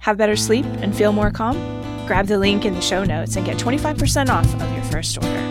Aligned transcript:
Have 0.00 0.16
better 0.16 0.34
sleep 0.34 0.64
and 0.80 0.96
feel 0.96 1.12
more 1.12 1.30
calm? 1.30 1.56
Grab 2.06 2.26
the 2.26 2.38
link 2.38 2.64
in 2.64 2.74
the 2.74 2.80
show 2.80 3.04
notes 3.04 3.36
and 3.36 3.44
get 3.44 3.58
25% 3.58 4.30
off 4.30 4.46
of 4.60 4.72
your 4.72 4.82
first 4.84 5.18
order. 5.18 5.46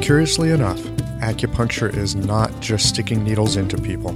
Curiously 0.00 0.52
enough, 0.52 0.80
acupuncture 1.20 1.94
is 1.94 2.14
not 2.14 2.58
just 2.60 2.88
sticking 2.88 3.24
needles 3.24 3.56
into 3.56 3.76
people. 3.76 4.12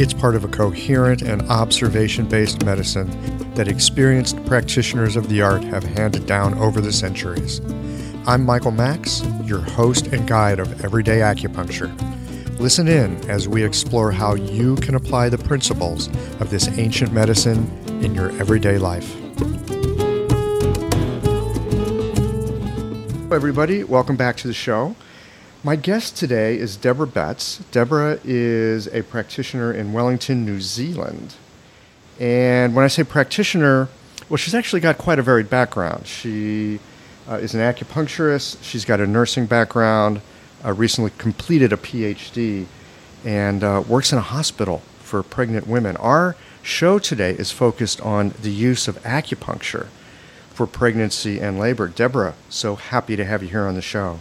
It's 0.00 0.14
part 0.14 0.34
of 0.34 0.44
a 0.44 0.48
coherent 0.48 1.20
and 1.20 1.42
observation 1.50 2.26
based 2.26 2.64
medicine 2.64 3.10
that 3.52 3.68
experienced 3.68 4.42
practitioners 4.46 5.14
of 5.14 5.28
the 5.28 5.42
art 5.42 5.62
have 5.64 5.84
handed 5.84 6.24
down 6.24 6.54
over 6.54 6.80
the 6.80 6.90
centuries. 6.90 7.60
I'm 8.26 8.42
Michael 8.42 8.70
Max, 8.70 9.22
your 9.44 9.60
host 9.60 10.06
and 10.06 10.26
guide 10.26 10.58
of 10.58 10.82
Everyday 10.82 11.18
Acupuncture. 11.18 11.90
Listen 12.58 12.88
in 12.88 13.22
as 13.28 13.46
we 13.46 13.62
explore 13.62 14.10
how 14.10 14.36
you 14.36 14.76
can 14.76 14.94
apply 14.94 15.28
the 15.28 15.36
principles 15.36 16.06
of 16.40 16.48
this 16.48 16.66
ancient 16.78 17.12
medicine 17.12 17.70
in 18.02 18.14
your 18.14 18.30
everyday 18.40 18.78
life. 18.78 19.14
Hello, 23.18 23.36
everybody. 23.36 23.84
Welcome 23.84 24.16
back 24.16 24.38
to 24.38 24.48
the 24.48 24.54
show. 24.54 24.96
My 25.62 25.76
guest 25.76 26.16
today 26.16 26.56
is 26.56 26.74
Deborah 26.74 27.06
Betts. 27.06 27.58
Deborah 27.70 28.18
is 28.24 28.86
a 28.86 29.02
practitioner 29.02 29.70
in 29.70 29.92
Wellington, 29.92 30.46
New 30.46 30.58
Zealand. 30.58 31.34
And 32.18 32.74
when 32.74 32.82
I 32.82 32.88
say 32.88 33.04
practitioner, 33.04 33.90
well, 34.30 34.38
she's 34.38 34.54
actually 34.54 34.80
got 34.80 34.96
quite 34.96 35.18
a 35.18 35.22
varied 35.22 35.50
background. 35.50 36.06
She 36.06 36.80
uh, 37.28 37.34
is 37.34 37.54
an 37.54 37.60
acupuncturist, 37.60 38.62
she's 38.62 38.86
got 38.86 39.00
a 39.00 39.06
nursing 39.06 39.44
background, 39.44 40.22
uh, 40.64 40.72
recently 40.72 41.12
completed 41.18 41.74
a 41.74 41.76
PhD, 41.76 42.64
and 43.22 43.62
uh, 43.62 43.84
works 43.86 44.12
in 44.12 44.18
a 44.18 44.22
hospital 44.22 44.78
for 45.00 45.22
pregnant 45.22 45.66
women. 45.66 45.94
Our 45.98 46.36
show 46.62 46.98
today 46.98 47.32
is 47.32 47.50
focused 47.52 48.00
on 48.00 48.32
the 48.40 48.50
use 48.50 48.88
of 48.88 48.96
acupuncture 49.02 49.88
for 50.54 50.66
pregnancy 50.66 51.38
and 51.38 51.58
labor. 51.58 51.86
Deborah, 51.86 52.34
so 52.48 52.76
happy 52.76 53.14
to 53.14 53.26
have 53.26 53.42
you 53.42 53.50
here 53.50 53.66
on 53.66 53.74
the 53.74 53.82
show. 53.82 54.20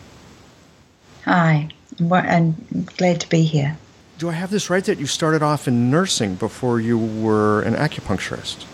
Hi, 1.26 1.70
I'm 2.00 2.56
glad 2.98 3.22
to 3.22 3.30
be 3.30 3.44
here 3.44 3.78
do 4.20 4.30
I 4.30 4.34
have 4.34 4.52
this 4.52 4.70
right 4.70 4.84
that 4.84 5.00
you 5.00 5.08
started 5.08 5.42
off 5.42 5.68
in 5.68 5.90
nursing 5.90 6.36
before 6.36 6.80
you 6.80 6.98
were 6.98 7.62
an 7.62 7.74
acupuncturist? 7.74 8.66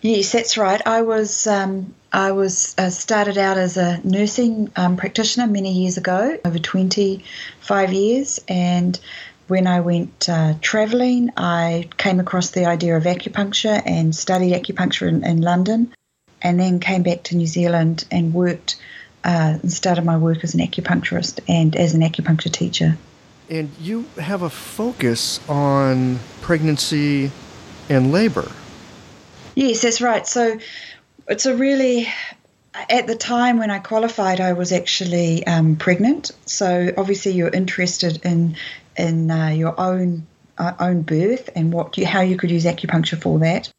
Yes, 0.00 0.32
that's 0.32 0.56
right. 0.56 0.80
I 0.86 1.02
was 1.02 1.46
um, 1.46 1.94
I 2.12 2.32
was 2.32 2.74
uh, 2.76 2.90
started 2.90 3.38
out 3.38 3.58
as 3.58 3.76
a 3.76 4.00
nursing 4.02 4.70
um, 4.76 4.96
practitioner 4.96 5.46
many 5.46 5.72
years 5.72 5.98
ago, 5.98 6.38
over 6.44 6.58
twenty 6.58 7.24
five 7.60 7.92
years, 7.92 8.40
and 8.48 8.98
when 9.46 9.66
I 9.66 9.80
went 9.80 10.28
uh, 10.28 10.54
travelling, 10.62 11.30
I 11.36 11.88
came 11.98 12.18
across 12.18 12.50
the 12.50 12.64
idea 12.64 12.96
of 12.96 13.04
acupuncture 13.04 13.80
and 13.84 14.16
studied 14.16 14.54
acupuncture 14.54 15.06
in, 15.06 15.22
in 15.22 15.42
London, 15.42 15.92
and 16.40 16.58
then 16.58 16.80
came 16.80 17.02
back 17.02 17.24
to 17.24 17.36
New 17.36 17.46
Zealand 17.46 18.06
and 18.10 18.32
worked 18.32 18.76
uh, 19.24 19.58
and 19.62 19.72
started 19.72 20.04
my 20.04 20.16
work 20.16 20.44
as 20.44 20.54
an 20.54 20.60
acupuncturist 20.60 21.40
and 21.48 21.74
as 21.74 21.94
an 21.94 22.02
acupuncture 22.02 22.52
teacher. 22.52 22.96
And 23.50 23.70
you 23.80 24.06
have 24.18 24.42
a 24.42 24.50
focus 24.50 25.40
on 25.48 26.18
pregnancy 26.40 27.30
and 27.88 28.12
labor. 28.12 28.50
Yes, 29.54 29.82
that's 29.82 30.00
right. 30.00 30.26
So 30.26 30.58
it's 31.28 31.46
a 31.46 31.56
really, 31.56 32.08
at 32.74 33.06
the 33.06 33.16
time 33.16 33.58
when 33.58 33.70
I 33.70 33.78
qualified, 33.78 34.40
I 34.40 34.52
was 34.52 34.72
actually 34.72 35.46
um, 35.46 35.76
pregnant. 35.76 36.30
So 36.46 36.92
obviously, 36.96 37.32
you're 37.32 37.48
interested 37.48 38.24
in 38.24 38.56
in 38.96 39.30
uh, 39.30 39.48
your 39.48 39.78
own 39.78 40.26
uh, 40.58 40.72
own 40.78 41.02
birth 41.02 41.50
and 41.54 41.72
what 41.72 41.96
you, 41.98 42.06
how 42.06 42.20
you 42.20 42.36
could 42.36 42.50
use 42.50 42.64
acupuncture 42.64 43.20
for 43.20 43.38
that. 43.40 43.70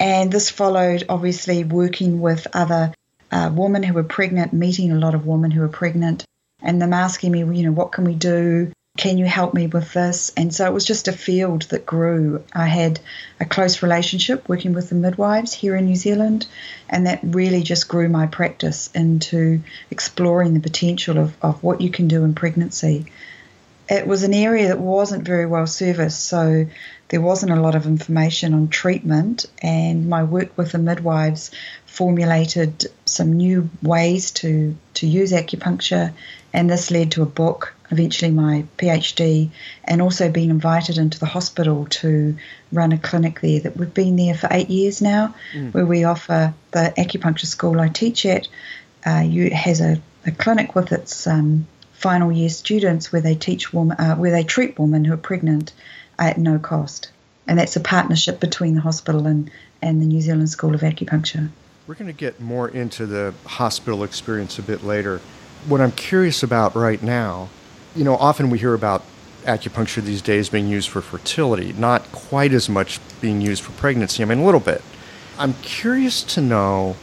And 0.00 0.32
this 0.32 0.50
followed 0.50 1.04
obviously 1.08 1.64
working 1.64 2.20
with 2.20 2.46
other 2.52 2.92
uh, 3.34 3.50
women 3.52 3.82
who 3.82 3.92
were 3.92 4.04
pregnant, 4.04 4.52
meeting 4.52 4.92
a 4.92 4.98
lot 4.98 5.14
of 5.14 5.26
women 5.26 5.50
who 5.50 5.60
were 5.60 5.68
pregnant, 5.68 6.24
and 6.62 6.80
them 6.80 6.92
asking 6.92 7.32
me, 7.32 7.40
you 7.40 7.64
know, 7.64 7.72
what 7.72 7.90
can 7.90 8.04
we 8.04 8.14
do? 8.14 8.70
Can 8.96 9.18
you 9.18 9.24
help 9.24 9.54
me 9.54 9.66
with 9.66 9.92
this? 9.92 10.32
And 10.36 10.54
so 10.54 10.64
it 10.66 10.72
was 10.72 10.84
just 10.84 11.08
a 11.08 11.12
field 11.12 11.62
that 11.62 11.84
grew. 11.84 12.44
I 12.52 12.68
had 12.68 13.00
a 13.40 13.44
close 13.44 13.82
relationship 13.82 14.48
working 14.48 14.72
with 14.72 14.88
the 14.88 14.94
midwives 14.94 15.52
here 15.52 15.74
in 15.74 15.86
New 15.86 15.96
Zealand, 15.96 16.46
and 16.88 17.08
that 17.08 17.18
really 17.24 17.64
just 17.64 17.88
grew 17.88 18.08
my 18.08 18.28
practice 18.28 18.88
into 18.94 19.62
exploring 19.90 20.54
the 20.54 20.60
potential 20.60 21.18
of, 21.18 21.36
of 21.42 21.60
what 21.60 21.80
you 21.80 21.90
can 21.90 22.06
do 22.06 22.22
in 22.22 22.36
pregnancy. 22.36 23.06
It 23.88 24.06
was 24.06 24.22
an 24.22 24.32
area 24.32 24.68
that 24.68 24.78
wasn't 24.78 25.26
very 25.26 25.46
well 25.46 25.66
serviced, 25.66 26.24
so 26.24 26.66
there 27.08 27.20
wasn't 27.20 27.52
a 27.52 27.60
lot 27.60 27.74
of 27.74 27.86
information 27.86 28.54
on 28.54 28.68
treatment, 28.68 29.46
and 29.62 30.08
my 30.08 30.24
work 30.24 30.56
with 30.56 30.72
the 30.72 30.78
midwives 30.78 31.50
formulated 31.86 32.86
some 33.04 33.34
new 33.34 33.70
ways 33.82 34.30
to, 34.32 34.76
to 34.94 35.06
use 35.06 35.32
acupuncture, 35.32 36.12
and 36.52 36.70
this 36.70 36.90
led 36.90 37.12
to 37.12 37.22
a 37.22 37.26
book 37.26 37.74
eventually 37.90 38.30
my 38.30 38.64
PhD, 38.78 39.50
and 39.84 40.02
also 40.02 40.30
being 40.30 40.50
invited 40.50 40.98
into 40.98 41.18
the 41.18 41.26
hospital 41.26 41.86
to 41.86 42.36
run 42.72 42.92
a 42.92 42.98
clinic 42.98 43.40
there. 43.40 43.60
That 43.60 43.76
we've 43.76 43.92
been 43.92 44.16
there 44.16 44.34
for 44.34 44.48
eight 44.50 44.70
years 44.70 45.00
now, 45.00 45.34
mm. 45.52 45.72
where 45.72 45.86
we 45.86 46.04
offer 46.04 46.54
the 46.72 46.92
acupuncture 46.96 47.46
school 47.46 47.80
I 47.80 47.88
teach 47.88 48.26
at. 48.26 48.48
Uh, 49.06 49.20
you, 49.20 49.50
has 49.50 49.82
a, 49.82 50.00
a 50.26 50.30
clinic 50.30 50.74
with 50.74 50.90
its 50.90 51.26
um, 51.26 51.66
final 51.92 52.32
year 52.32 52.48
students 52.48 53.12
where 53.12 53.20
they 53.20 53.34
teach 53.34 53.72
women, 53.72 53.96
uh, 53.98 54.16
where 54.16 54.30
they 54.30 54.44
treat 54.44 54.78
women 54.78 55.04
who 55.04 55.12
are 55.12 55.18
pregnant 55.18 55.72
at 56.18 56.38
no 56.38 56.58
cost, 56.58 57.10
and 57.46 57.58
that's 57.58 57.76
a 57.76 57.80
partnership 57.80 58.40
between 58.40 58.74
the 58.74 58.80
hospital 58.80 59.26
and 59.26 59.50
and 59.82 60.00
the 60.00 60.06
New 60.06 60.20
Zealand 60.20 60.48
School 60.48 60.74
of 60.74 60.80
Acupuncture. 60.80 61.50
We're 61.86 61.94
going 61.94 62.06
to 62.06 62.12
get 62.14 62.40
more 62.40 62.68
into 62.68 63.04
the 63.04 63.34
hospital 63.44 64.02
experience 64.02 64.58
a 64.58 64.62
bit 64.62 64.82
later. 64.82 65.20
What 65.68 65.82
I'm 65.82 65.92
curious 65.92 66.42
about 66.42 66.74
right 66.74 67.02
now 67.02 67.50
you 67.94 68.04
know, 68.04 68.16
often 68.16 68.50
we 68.50 68.58
hear 68.58 68.74
about 68.74 69.02
acupuncture 69.44 70.02
these 70.02 70.22
days 70.22 70.48
being 70.48 70.68
used 70.68 70.88
for 70.88 71.00
fertility, 71.00 71.72
not 71.74 72.10
quite 72.12 72.52
as 72.52 72.68
much 72.68 72.98
being 73.20 73.40
used 73.40 73.62
for 73.62 73.72
pregnancy. 73.72 74.22
I 74.22 74.26
mean, 74.26 74.38
a 74.38 74.44
little 74.44 74.60
bit. 74.60 74.82
I'm 75.38 75.54
curious 75.54 76.22
to 76.34 76.40
know 76.40 76.96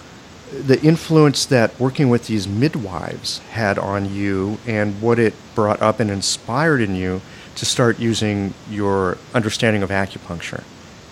the 0.52 0.82
influence 0.82 1.46
that 1.46 1.80
working 1.80 2.10
with 2.10 2.28
these 2.28 2.48
midwives 2.48 3.40
had 3.52 3.78
on 3.80 4.14
you 4.14 4.58
and 4.68 5.02
what 5.02 5.18
it 5.18 5.34
brought 5.56 5.82
up 5.82 6.00
and 6.00 6.10
inspired 6.10 6.82
in 6.82 6.96
you 6.96 7.22
to 7.56 7.66
start 7.66 8.00
using 8.00 8.54
your 8.70 9.18
understanding 9.34 9.84
of 9.84 9.90
acupuncture 9.90 10.64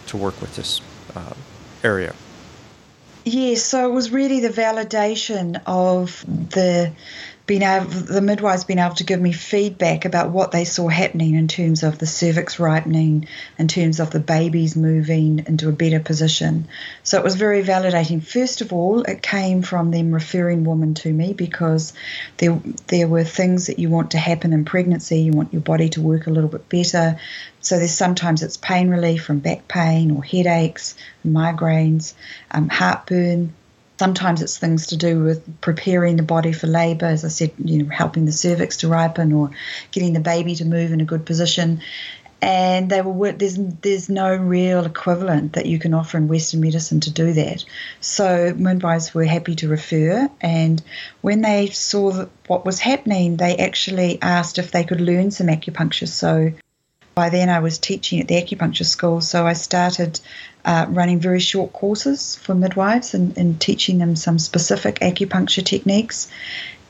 to 0.07 0.17
work 0.17 0.39
with 0.41 0.55
this 0.55 0.81
uh, 1.15 1.33
area. 1.83 2.13
Yes, 3.25 3.61
so 3.63 3.87
it 3.87 3.93
was 3.93 4.11
really 4.11 4.39
the 4.39 4.49
validation 4.49 5.61
of 5.65 6.25
the 6.27 6.91
been 7.49 7.63
able, 7.63 7.87
the 7.87 8.21
midwives 8.21 8.63
been 8.63 8.77
able 8.77 8.93
to 8.93 9.03
give 9.03 9.19
me 9.19 9.31
feedback 9.31 10.05
about 10.05 10.29
what 10.29 10.51
they 10.51 10.65
saw 10.65 10.87
happening 10.87 11.33
in 11.33 11.47
terms 11.47 11.81
of 11.81 11.97
the 11.97 12.05
cervix 12.05 12.59
ripening, 12.59 13.27
in 13.57 13.67
terms 13.67 13.99
of 13.99 14.11
the 14.11 14.19
babies 14.19 14.75
moving 14.75 15.43
into 15.47 15.67
a 15.67 15.71
better 15.71 15.99
position. 15.99 16.67
So 17.01 17.17
it 17.17 17.23
was 17.23 17.33
very 17.33 17.63
validating. 17.63 18.21
First 18.21 18.61
of 18.61 18.71
all, 18.71 19.01
it 19.01 19.23
came 19.23 19.63
from 19.63 19.89
them 19.89 20.13
referring 20.13 20.63
women 20.63 20.93
to 20.93 21.11
me 21.11 21.33
because 21.33 21.93
there 22.37 22.61
there 22.85 23.07
were 23.07 23.23
things 23.23 23.65
that 23.65 23.79
you 23.79 23.89
want 23.89 24.11
to 24.11 24.19
happen 24.19 24.53
in 24.53 24.63
pregnancy. 24.63 25.21
You 25.21 25.31
want 25.31 25.51
your 25.51 25.63
body 25.63 25.89
to 25.89 26.01
work 26.01 26.27
a 26.27 26.31
little 26.31 26.51
bit 26.51 26.69
better. 26.69 27.19
So 27.61 27.79
there's 27.79 27.91
sometimes 27.91 28.43
it's 28.43 28.57
pain 28.57 28.91
relief 28.91 29.23
from 29.23 29.39
back 29.39 29.67
pain 29.67 30.11
or 30.11 30.23
headaches, 30.23 30.95
migraines, 31.25 32.13
um, 32.51 32.69
heartburn 32.69 33.55
Sometimes 33.99 34.41
it's 34.41 34.57
things 34.57 34.87
to 34.87 34.95
do 34.95 35.21
with 35.21 35.59
preparing 35.59 36.15
the 36.15 36.23
body 36.23 36.53
for 36.53 36.67
labour, 36.67 37.07
as 37.07 37.25
I 37.25 37.27
said, 37.27 37.51
you 37.61 37.83
know, 37.83 37.89
helping 37.89 38.23
the 38.23 38.31
cervix 38.31 38.77
to 38.77 38.87
ripen 38.87 39.33
or 39.33 39.51
getting 39.91 40.13
the 40.13 40.21
baby 40.21 40.55
to 40.55 40.63
move 40.63 40.93
in 40.93 41.01
a 41.01 41.05
good 41.05 41.25
position. 41.25 41.81
And 42.41 42.89
they 42.89 43.01
there's 43.33 43.57
there's 43.81 44.07
no 44.07 44.33
real 44.33 44.85
equivalent 44.85 45.51
that 45.53 45.65
you 45.65 45.79
can 45.79 45.93
offer 45.93 46.17
in 46.17 46.29
Western 46.29 46.61
medicine 46.61 47.01
to 47.01 47.11
do 47.11 47.33
that. 47.33 47.65
So 47.99 48.53
midwives 48.55 49.13
were 49.13 49.25
happy 49.25 49.55
to 49.55 49.67
refer, 49.67 50.29
and 50.39 50.81
when 51.19 51.41
they 51.41 51.67
saw 51.67 52.25
what 52.47 52.65
was 52.65 52.79
happening, 52.79 53.35
they 53.35 53.57
actually 53.57 54.21
asked 54.21 54.59
if 54.59 54.71
they 54.71 54.85
could 54.85 55.01
learn 55.01 55.31
some 55.31 55.47
acupuncture. 55.47 56.07
So 56.07 56.53
by 57.15 57.29
then 57.29 57.49
I 57.49 57.59
was 57.59 57.77
teaching 57.79 58.21
at 58.21 58.29
the 58.29 58.41
acupuncture 58.41 58.85
school, 58.85 59.19
so 59.19 59.45
I 59.45 59.51
started 59.51 60.21
uh, 60.65 60.85
running 60.89 61.19
very 61.19 61.39
short 61.39 61.73
courses 61.73 62.35
for 62.35 62.53
midwives 62.53 63.13
and, 63.13 63.37
and 63.37 63.59
teaching 63.59 63.97
them 63.97 64.15
some 64.15 64.39
specific 64.39 64.99
acupuncture 64.99 65.63
techniques. 65.63 66.29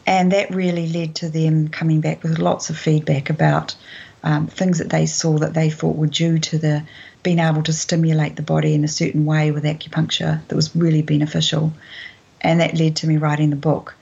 And 0.05 0.31
that 0.31 0.53
really 0.53 0.87
led 0.87 1.15
to 1.15 1.29
them 1.29 1.67
coming 1.67 2.01
back 2.01 2.23
with 2.23 2.39
lots 2.39 2.69
of 2.69 2.77
feedback 2.77 3.29
about 3.29 3.75
um, 4.23 4.47
things 4.47 4.79
that 4.79 4.89
they 4.89 5.05
saw 5.05 5.37
that 5.37 5.53
they 5.53 5.69
thought 5.69 5.95
were 5.95 6.07
due 6.07 6.39
to 6.39 6.57
the 6.57 6.83
being 7.21 7.39
able 7.39 7.63
to 7.63 7.73
stimulate 7.73 8.35
the 8.35 8.41
body 8.41 8.73
in 8.73 8.83
a 8.83 8.87
certain 8.87 9.25
way 9.25 9.51
with 9.51 9.65
acupuncture 9.65 10.45
that 10.47 10.55
was 10.55 10.75
really 10.75 11.01
beneficial. 11.01 11.73
And 12.41 12.61
that 12.61 12.75
led 12.75 12.97
to 12.97 13.07
me 13.07 13.17
writing 13.17 13.49
the 13.49 13.55
book. 13.55 13.95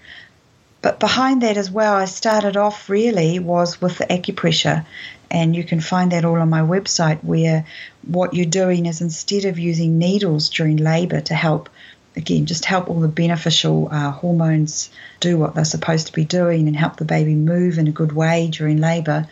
But 0.81 0.99
behind 0.99 1.41
that 1.41 1.57
as 1.57 1.71
well, 1.71 1.95
I 1.95 2.05
started 2.05 2.55
off 2.55 2.89
really 2.89 3.39
was 3.39 3.81
with 3.81 3.97
the 3.97 4.05
acupressure 4.05 4.85
and 5.29 5.55
you 5.55 5.63
can 5.63 5.81
find 5.81 6.11
that 6.11 6.25
all 6.25 6.37
on 6.37 6.49
my 6.49 6.61
website 6.61 7.23
where 7.23 7.65
what 8.05 8.33
you're 8.33 8.45
doing 8.45 8.85
is 8.85 9.01
instead 9.01 9.45
of 9.45 9.59
using 9.59 9.97
needles 9.97 10.49
during 10.49 10.77
labor 10.77 11.21
to 11.21 11.33
help 11.33 11.69
again 12.15 12.45
just 12.45 12.65
help 12.65 12.89
all 12.89 12.99
the 12.99 13.07
beneficial 13.07 13.89
uh, 13.91 14.11
hormones 14.11 14.89
do 15.19 15.37
what 15.37 15.55
they're 15.55 15.65
supposed 15.65 16.07
to 16.07 16.13
be 16.13 16.25
doing 16.25 16.67
and 16.67 16.75
help 16.75 16.97
the 16.97 17.05
baby 17.05 17.35
move 17.35 17.77
in 17.77 17.87
a 17.87 17.91
good 17.91 18.11
way 18.11 18.49
during 18.51 18.77
labor 18.77 19.27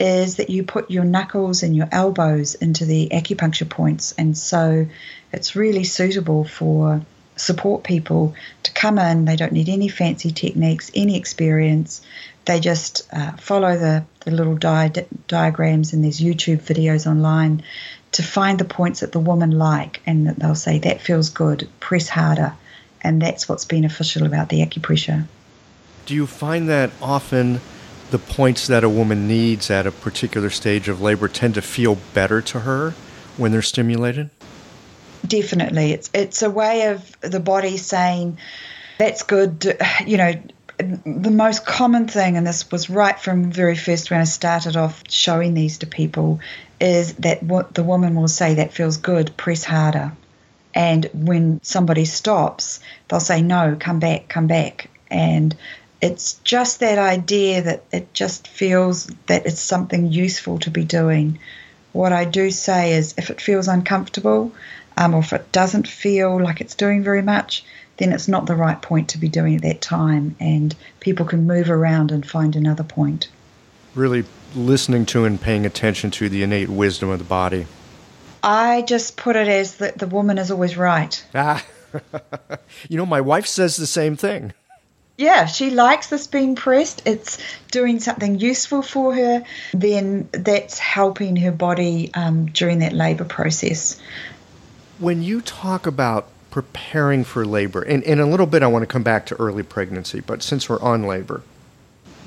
is 0.00 0.36
that 0.36 0.48
you 0.48 0.62
put 0.64 0.90
your 0.90 1.04
knuckles 1.04 1.62
and 1.62 1.76
your 1.76 1.88
elbows 1.92 2.54
into 2.54 2.86
the 2.86 3.10
acupuncture 3.12 3.68
points. 3.68 4.12
And 4.16 4.36
so 4.36 4.86
it's 5.30 5.54
really 5.54 5.84
suitable 5.84 6.44
for 6.44 7.02
support 7.36 7.84
people 7.84 8.34
to 8.62 8.72
come 8.72 8.98
in. 8.98 9.26
They 9.26 9.36
don't 9.36 9.52
need 9.52 9.68
any 9.68 9.88
fancy 9.88 10.30
techniques 10.30 10.90
any 10.94 11.16
experience. 11.16 12.00
They 12.46 12.60
just 12.60 13.06
uh, 13.12 13.32
follow 13.32 13.76
the, 13.76 14.06
the 14.20 14.30
little 14.30 14.54
di- 14.54 15.06
diagrams 15.28 15.92
and 15.92 16.04
there's 16.04 16.20
YouTube 16.20 16.60
videos 16.62 17.06
online 17.06 17.62
to 18.12 18.22
find 18.22 18.58
the 18.58 18.64
points 18.64 19.00
that 19.00 19.12
the 19.12 19.20
woman 19.20 19.52
like 19.52 20.00
and 20.06 20.26
that 20.26 20.38
they'll 20.38 20.54
say 20.54 20.78
that 20.78 21.00
feels 21.00 21.30
good, 21.30 21.68
press 21.78 22.08
harder, 22.08 22.54
and 23.02 23.22
that's 23.22 23.48
what's 23.48 23.64
beneficial 23.64 24.26
about 24.26 24.48
the 24.48 24.60
acupressure. 24.60 25.26
Do 26.06 26.14
you 26.14 26.26
find 26.26 26.68
that 26.68 26.90
often 27.00 27.60
the 28.10 28.18
points 28.18 28.66
that 28.66 28.82
a 28.82 28.88
woman 28.88 29.28
needs 29.28 29.70
at 29.70 29.86
a 29.86 29.92
particular 29.92 30.50
stage 30.50 30.88
of 30.88 31.00
labor 31.00 31.28
tend 31.28 31.54
to 31.54 31.62
feel 31.62 31.96
better 32.14 32.42
to 32.42 32.60
her 32.60 32.90
when 33.36 33.52
they're 33.52 33.62
stimulated? 33.62 34.30
Definitely, 35.26 35.92
it's 35.92 36.10
it's 36.14 36.42
a 36.42 36.50
way 36.50 36.86
of 36.86 37.20
the 37.20 37.40
body 37.40 37.76
saying 37.76 38.38
that's 38.98 39.22
good. 39.22 39.76
You 40.06 40.16
know, 40.16 40.32
the 40.82 41.30
most 41.30 41.64
common 41.66 42.08
thing, 42.08 42.36
and 42.36 42.46
this 42.46 42.70
was 42.70 42.90
right 42.90 43.18
from 43.18 43.50
very 43.50 43.76
first 43.76 44.10
when 44.10 44.20
I 44.20 44.24
started 44.24 44.76
off 44.76 45.02
showing 45.08 45.54
these 45.54 45.78
to 45.78 45.86
people, 45.86 46.40
is 46.80 47.14
that 47.14 47.42
what 47.42 47.74
the 47.74 47.82
woman 47.82 48.14
will 48.14 48.28
say 48.28 48.54
that 48.54 48.72
feels 48.72 48.96
good, 48.96 49.36
press 49.36 49.64
harder. 49.64 50.12
And 50.74 51.08
when 51.12 51.60
somebody 51.62 52.04
stops, 52.04 52.80
they'll 53.08 53.20
say, 53.20 53.42
no, 53.42 53.76
come 53.78 53.98
back, 53.98 54.28
come 54.28 54.46
back. 54.46 54.88
And 55.10 55.54
it's 56.00 56.34
just 56.44 56.80
that 56.80 56.98
idea 56.98 57.62
that 57.62 57.84
it 57.92 58.14
just 58.14 58.48
feels 58.48 59.06
that 59.26 59.46
it's 59.46 59.60
something 59.60 60.10
useful 60.10 60.58
to 60.60 60.70
be 60.70 60.84
doing. 60.84 61.38
What 61.92 62.12
I 62.12 62.24
do 62.24 62.50
say 62.50 62.92
is 62.92 63.14
if 63.18 63.30
it 63.30 63.40
feels 63.40 63.68
uncomfortable 63.68 64.52
um, 65.00 65.14
or 65.14 65.20
if 65.20 65.32
it 65.32 65.50
doesn't 65.50 65.88
feel 65.88 66.40
like 66.40 66.60
it's 66.60 66.74
doing 66.74 67.02
very 67.02 67.22
much, 67.22 67.64
then 67.96 68.12
it's 68.12 68.28
not 68.28 68.46
the 68.46 68.54
right 68.54 68.80
point 68.80 69.08
to 69.08 69.18
be 69.18 69.28
doing 69.28 69.56
at 69.56 69.62
that 69.62 69.80
time, 69.80 70.36
and 70.38 70.76
people 71.00 71.24
can 71.24 71.46
move 71.46 71.70
around 71.70 72.12
and 72.12 72.28
find 72.28 72.54
another 72.54 72.84
point. 72.84 73.28
Really 73.94 74.24
listening 74.54 75.06
to 75.06 75.24
and 75.24 75.40
paying 75.40 75.64
attention 75.64 76.10
to 76.12 76.28
the 76.28 76.42
innate 76.42 76.68
wisdom 76.68 77.08
of 77.08 77.18
the 77.18 77.24
body. 77.24 77.66
I 78.42 78.82
just 78.82 79.16
put 79.16 79.36
it 79.36 79.48
as 79.48 79.76
that 79.76 79.98
the 79.98 80.06
woman 80.06 80.36
is 80.36 80.50
always 80.50 80.76
right. 80.76 81.24
Ah, 81.34 81.64
you 82.88 82.98
know, 82.98 83.06
my 83.06 83.22
wife 83.22 83.46
says 83.46 83.76
the 83.76 83.86
same 83.86 84.16
thing. 84.16 84.52
Yeah, 85.16 85.44
she 85.46 85.70
likes 85.70 86.08
this 86.08 86.26
being 86.26 86.56
pressed. 86.56 87.02
It's 87.04 87.38
doing 87.70 88.00
something 88.00 88.38
useful 88.38 88.80
for 88.80 89.14
her. 89.14 89.44
Then 89.72 90.28
that's 90.32 90.78
helping 90.78 91.36
her 91.36 91.52
body 91.52 92.10
um, 92.14 92.46
during 92.46 92.78
that 92.78 92.94
labour 92.94 93.24
process. 93.24 94.00
When 95.00 95.22
you 95.22 95.40
talk 95.40 95.86
about 95.86 96.28
preparing 96.50 97.24
for 97.24 97.46
labor. 97.46 97.82
And 97.82 98.02
in 98.02 98.20
a 98.20 98.26
little 98.26 98.46
bit, 98.46 98.62
I 98.62 98.66
want 98.66 98.82
to 98.82 98.86
come 98.86 99.02
back 99.02 99.26
to 99.26 99.40
early 99.40 99.62
pregnancy, 99.62 100.20
but 100.20 100.42
since 100.42 100.68
we're 100.68 100.80
on 100.80 101.04
labor, 101.04 101.42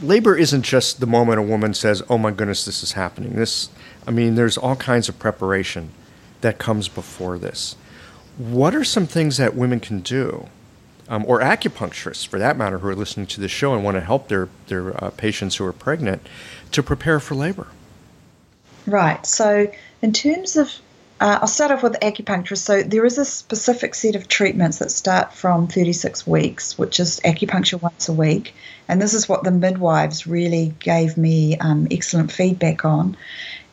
labor 0.01 0.35
isn't 0.35 0.63
just 0.63 0.99
the 0.99 1.05
moment 1.05 1.39
a 1.39 1.43
woman 1.43 1.73
says, 1.73 2.01
"Oh 2.09 2.17
my 2.17 2.31
goodness, 2.31 2.65
this 2.65 2.83
is 2.83 2.93
happening." 2.93 3.33
This, 3.33 3.69
I 4.07 4.11
mean, 4.11 4.35
there's 4.35 4.57
all 4.57 4.75
kinds 4.75 5.09
of 5.09 5.19
preparation 5.19 5.89
that 6.41 6.57
comes 6.57 6.87
before 6.87 7.37
this. 7.37 7.75
What 8.37 8.73
are 8.73 8.83
some 8.83 9.05
things 9.05 9.37
that 9.37 9.55
women 9.55 9.79
can 9.79 9.99
do, 9.99 10.47
um, 11.07 11.23
or 11.27 11.39
acupuncturists, 11.39 12.25
for 12.25 12.39
that 12.39 12.57
matter, 12.57 12.79
who 12.79 12.87
are 12.87 12.95
listening 12.95 13.27
to 13.27 13.41
the 13.41 13.47
show 13.47 13.73
and 13.73 13.83
want 13.83 13.95
to 13.95 14.01
help 14.01 14.29
their 14.29 14.49
their 14.67 15.03
uh, 15.03 15.09
patients 15.11 15.57
who 15.57 15.65
are 15.65 15.73
pregnant 15.73 16.25
to 16.71 16.81
prepare 16.81 17.19
for 17.19 17.35
labor? 17.35 17.67
Right. 18.85 19.25
So, 19.25 19.71
in 20.01 20.11
terms 20.11 20.57
of 20.57 20.69
uh, 21.23 21.39
I'll 21.39 21.47
start 21.47 21.71
off 21.71 21.83
with 21.83 21.93
acupuncture. 22.01 22.57
So 22.57 22.83
there 22.83 23.05
is 23.05 23.17
a 23.17 23.23
specific 23.23 23.95
set 23.95 24.17
of 24.17 24.27
treatments 24.27 24.79
that 24.79 24.91
start 24.91 25.31
from 25.31 25.69
36 25.69 26.27
weeks, 26.27 26.77
which 26.77 26.99
is 26.99 27.21
acupuncture 27.23 27.81
once 27.81 28.09
a 28.09 28.13
week. 28.13 28.53
And 28.89 29.01
this 29.01 29.13
is 29.13 29.29
what 29.29 29.45
the 29.45 29.51
midwives 29.51 30.27
really 30.27 30.73
gave 30.79 31.15
me 31.15 31.57
um, 31.57 31.87
excellent 31.89 32.33
feedback 32.33 32.83
on. 32.83 33.15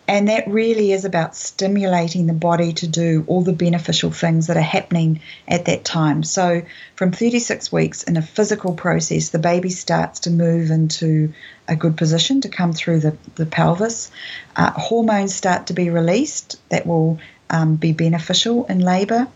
And 0.06 0.28
that 0.28 0.46
really 0.46 0.92
is 0.92 1.04
about 1.04 1.34
stimulating 1.34 2.28
the 2.28 2.34
body 2.34 2.72
to 2.74 2.86
do 2.86 3.24
all 3.26 3.42
the 3.42 3.52
beneficial 3.52 4.12
things 4.12 4.46
that 4.46 4.56
are 4.56 4.60
happening 4.60 5.20
at 5.48 5.64
that 5.64 5.84
time. 5.84 6.22
So, 6.22 6.62
from 6.94 7.10
36 7.10 7.72
weeks 7.72 8.02
in 8.04 8.16
a 8.16 8.22
physical 8.22 8.74
process, 8.74 9.28
the 9.28 9.38
baby 9.38 9.70
starts 9.70 10.20
to 10.20 10.30
move 10.30 10.70
into 10.70 11.32
a 11.68 11.76
good 11.76 11.96
position 11.96 12.40
to 12.40 12.48
come 12.48 12.72
through 12.72 13.00
the, 13.00 13.16
the 13.36 13.46
pelvis. 13.46 14.10
Uh, 14.56 14.72
hormones 14.72 15.34
start 15.34 15.68
to 15.68 15.74
be 15.74 15.90
released 15.90 16.60
that 16.70 16.86
will 16.86 17.20
um, 17.50 17.76
be 17.76 17.92
beneficial 17.92 18.64
in 18.66 18.80
labour. 18.80 19.28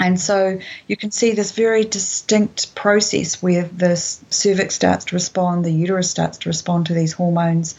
And 0.00 0.20
so 0.20 0.58
you 0.86 0.96
can 0.96 1.10
see 1.12 1.32
this 1.32 1.52
very 1.52 1.84
distinct 1.84 2.74
process 2.74 3.42
where 3.42 3.64
the 3.64 3.96
cervix 3.96 4.74
starts 4.74 5.06
to 5.06 5.16
respond, 5.16 5.64
the 5.64 5.72
uterus 5.72 6.10
starts 6.10 6.38
to 6.38 6.48
respond 6.48 6.86
to 6.86 6.94
these 6.94 7.12
hormones. 7.12 7.76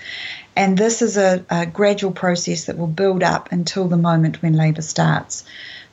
And 0.56 0.78
this 0.78 1.02
is 1.02 1.18
a, 1.18 1.46
a 1.50 1.66
gradual 1.66 2.12
process 2.12 2.66
that 2.66 2.78
will 2.78 2.88
build 2.88 3.22
up 3.22 3.52
until 3.52 3.88
the 3.88 3.98
moment 3.98 4.42
when 4.42 4.54
labour 4.54 4.82
starts. 4.82 5.44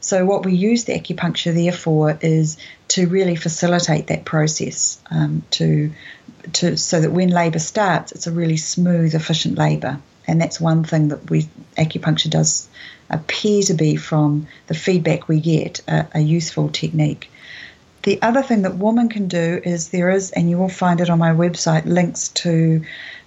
So, 0.00 0.24
what 0.24 0.44
we 0.44 0.54
use 0.54 0.84
the 0.84 0.98
acupuncture 0.98 1.54
there 1.54 1.72
for 1.72 2.18
is 2.20 2.56
to 2.88 3.06
really 3.06 3.36
facilitate 3.36 4.08
that 4.08 4.24
process, 4.24 5.00
um, 5.10 5.44
to, 5.52 5.92
to 6.54 6.76
so 6.76 7.00
that 7.00 7.12
when 7.12 7.28
labour 7.28 7.60
starts, 7.60 8.12
it's 8.12 8.26
a 8.26 8.32
really 8.32 8.56
smooth, 8.56 9.14
efficient 9.14 9.58
labour. 9.58 10.00
And 10.26 10.40
that's 10.40 10.60
one 10.60 10.82
thing 10.84 11.08
that 11.08 11.30
we 11.30 11.48
acupuncture 11.76 12.30
does 12.30 12.68
appear 13.12 13.62
to 13.62 13.74
be 13.74 13.96
from 13.96 14.46
the 14.66 14.74
feedback 14.74 15.28
we 15.28 15.40
get 15.40 15.80
a, 15.88 16.06
a 16.14 16.20
useful 16.20 16.68
technique. 16.68 17.30
The 18.02 18.20
other 18.20 18.42
thing 18.42 18.62
that 18.62 18.76
women 18.76 19.08
can 19.08 19.28
do 19.28 19.60
is 19.64 19.90
there 19.90 20.10
is, 20.10 20.32
and 20.32 20.50
you 20.50 20.58
will 20.58 20.68
find 20.68 21.00
it 21.00 21.10
on 21.10 21.18
my 21.18 21.30
website, 21.30 21.84
links 21.84 22.28
to 22.30 22.84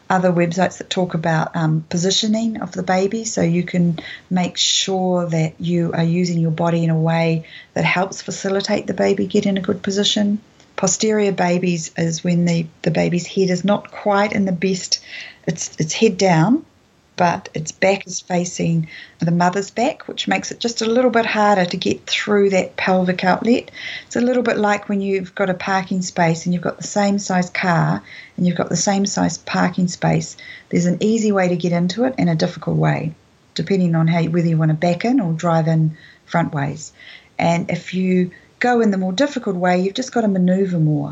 other 0.10 0.32
websites 0.32 0.78
that 0.80 0.90
talk 0.90 1.14
about 1.14 1.56
um, 1.56 1.86
positioning 1.90 2.62
of 2.62 2.72
the 2.74 2.84
baby 2.84 3.24
so 3.24 3.42
you 3.42 3.64
can 3.64 3.98
make 4.30 4.58
sure 4.58 5.26
that 5.28 5.60
you 5.60 5.94
are 5.94 6.04
using 6.04 6.40
your 6.40 6.52
body 6.52 6.84
in 6.84 6.90
a 6.90 7.00
way 7.00 7.48
that 7.74 7.86
helps 7.86 8.22
facilitate 8.22 8.86
the 8.86 8.94
baby 8.94 9.26
get 9.26 9.48
in 9.48 9.58
a 9.58 9.62
good 9.62 9.82
position 9.82 10.40
posterior 10.76 11.32
babies 11.32 11.92
is 11.98 12.24
when 12.24 12.46
the, 12.46 12.66
the 12.82 12.92
baby's 12.92 13.28
head 13.28 13.50
is 13.50 13.64
not 13.64 13.92
quite 13.92 14.34
in 14.34 14.46
the 14.46 14.52
best, 14.52 15.04
it's, 15.48 15.76
it's 15.80 15.94
head 15.94 16.18
down, 16.18 16.66
but 17.18 17.50
its 17.54 17.72
back 17.72 18.06
is 18.08 18.20
facing 18.20 18.88
the 19.20 19.32
mother's 19.32 19.72
back, 19.72 20.08
which 20.08 20.28
makes 20.28 20.52
it 20.52 20.60
just 20.60 20.82
a 20.82 20.90
little 20.90 21.12
bit 21.12 21.26
harder 21.26 21.66
to 21.66 21.78
get 21.78 22.06
through 22.06 22.50
that 22.50 22.76
pelvic 22.76 23.24
outlet. 23.24 23.72
It's 24.06 24.16
a 24.16 24.22
little 24.22 24.44
bit 24.44 24.58
like 24.58 24.90
when 24.90 25.02
you've 25.02 25.34
got 25.36 25.50
a 25.50 25.54
parking 25.54 26.02
space 26.02 26.46
and 26.46 26.54
you've 26.54 26.64
got 26.64 26.78
the 26.78 26.84
same 26.84 27.20
size 27.20 27.50
car 27.50 28.04
and 28.38 28.46
you've 28.46 28.58
got 28.58 28.70
the 28.70 28.76
same 28.76 29.06
size 29.06 29.38
parking 29.38 29.88
space. 29.88 30.36
There's 30.70 30.86
an 30.86 31.02
easy 31.02 31.32
way 31.32 31.48
to 31.48 31.56
get 31.56 31.72
into 31.72 32.04
it 32.04 32.16
and 32.18 32.30
a 32.30 32.36
difficult 32.36 32.78
way, 32.78 33.14
depending 33.54 33.96
on 33.96 34.08
how 34.08 34.24
whether 34.24 34.48
you 34.48 34.58
want 34.58 34.70
to 34.70 34.76
back 34.76 35.06
in 35.06 35.20
or 35.20 35.34
drive 35.34 35.68
in 35.68 35.98
front 36.26 36.54
ways. 36.54 36.92
And 37.38 37.70
if 37.70 37.94
you 37.94 38.32
go 38.60 38.82
in 38.82 38.92
the 38.92 38.98
more 38.98 39.14
difficult 39.14 39.56
way, 39.56 39.80
you've 39.80 39.94
just 39.94 40.14
got 40.14 40.22
to 40.22 40.28
maneuver 40.28 40.80
more, 40.80 41.10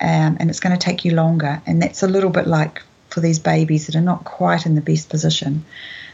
um, 0.00 0.36
and 0.40 0.50
it's 0.50 0.60
going 0.60 0.76
to 0.76 0.82
take 0.82 1.04
you 1.04 1.14
longer. 1.14 1.62
And 1.66 1.82
that's 1.82 2.02
a 2.02 2.08
little 2.08 2.30
bit 2.30 2.46
like 2.46 2.82
for 3.12 3.20
these 3.20 3.38
babies 3.38 3.86
that 3.86 3.96
are 3.96 4.00
not 4.00 4.24
quite 4.24 4.66
in 4.66 4.74
the 4.74 4.80
best 4.80 5.08
position. 5.08 5.64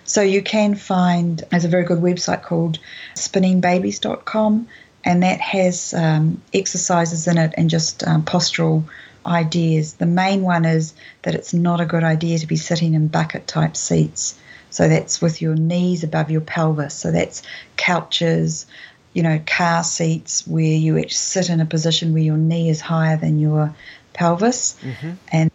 So 0.05 0.23
you 0.23 0.43
can 0.43 0.75
find 0.75 1.39
there's 1.51 1.65
a 1.65 1.69
very 1.69 1.85
good 1.85 1.99
website 1.99 2.43
called 2.43 2.79
spinningbabies.com, 3.15 4.69
and 5.05 5.23
that 5.23 5.41
has 5.41 5.95
um, 5.95 6.43
exercises 6.53 7.29
in 7.29 7.39
it 7.39 7.55
and 7.57 7.71
just 7.71 8.03
um, 8.07 8.25
postural 8.25 8.85
ideas. 9.25 9.95
The 9.95 10.07
main 10.07 10.43
one 10.43 10.65
is 10.65 10.95
that 11.23 11.35
it's 11.35 11.53
not 11.53 11.81
a 11.81 11.87
good 11.87 12.05
idea 12.05 12.39
to 12.39 12.47
be 12.47 12.57
sitting 12.57 12.95
in 12.95 13.09
bucket 13.09 13.47
type 13.47 13.77
seats. 13.77 14.39
So 14.71 14.89
that's 14.89 15.21
with 15.21 15.41
your 15.41 15.55
knees 15.55 16.05
above 16.05 16.31
your 16.31 16.41
pelvis. 16.41 16.95
So 16.95 17.11
that's 17.11 17.43
couches, 17.77 18.67
you 19.13 19.23
know, 19.23 19.41
car 19.47 19.85
seats 19.85 20.47
where 20.47 20.63
you 20.63 20.99
actually 20.99 21.11
sit 21.11 21.51
in 21.51 21.61
a 21.61 21.67
position 21.67 22.13
where 22.13 22.23
your 22.23 22.37
knee 22.37 22.69
is 22.69 22.81
higher 22.81 23.17
than 23.17 23.39
your 23.39 23.75
pelvis. 24.13 24.77
Mm-hmm. 24.83 25.13
And 25.33 25.51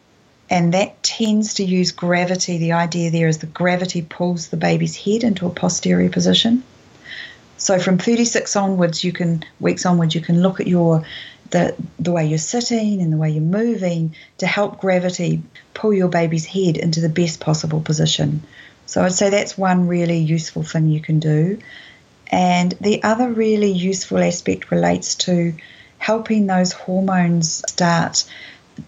and 0.54 0.76
that 0.76 1.02
tends 1.02 1.56
to 1.56 1.64
use 1.64 1.92
gravity. 1.92 2.60
The 2.60 2.74
idea 2.74 3.10
there 3.10 3.28
is 3.28 3.40
the 3.40 3.48
gravity 3.48 4.04
pulls 4.04 4.50
the 4.50 4.56
baby's 4.56 4.96
head 4.96 5.24
into 5.24 5.48
a 5.48 5.50
posterior 5.50 6.12
position. 6.12 6.62
So 7.58 7.80
from 7.80 7.98
36 7.98 8.56
onwards, 8.56 9.04
you 9.04 9.12
can 9.14 9.44
weeks 9.60 9.84
onwards, 9.84 10.14
you 10.14 10.22
can 10.22 10.44
look 10.44 10.60
at 10.60 10.68
your 10.68 11.04
the 11.50 11.76
the 11.98 12.12
way 12.12 12.28
you're 12.28 12.38
sitting 12.38 13.02
and 13.02 13.12
the 13.12 13.18
way 13.18 13.32
you're 13.32 13.42
moving 13.42 14.16
to 14.38 14.46
help 14.46 14.80
gravity 14.80 15.42
pull 15.74 15.92
your 15.92 16.08
baby's 16.08 16.46
head 16.46 16.78
into 16.78 17.02
the 17.02 17.10
best 17.10 17.40
possible 17.40 17.82
position. 17.82 18.44
So 18.86 19.04
I'd 19.04 19.14
say 19.14 19.32
that's 19.32 19.58
one 19.58 19.88
really 19.88 20.20
useful 20.20 20.62
thing 20.62 20.86
you 20.86 21.02
can 21.02 21.20
do. 21.20 21.58
And 22.28 22.74
the 22.80 23.02
other 23.02 23.28
really 23.28 23.72
useful 23.72 24.20
aspect 24.20 24.70
relates 24.70 25.16
to 25.16 25.56
helping 25.98 26.46
those 26.46 26.74
hormones 26.74 27.64
start 27.68 28.26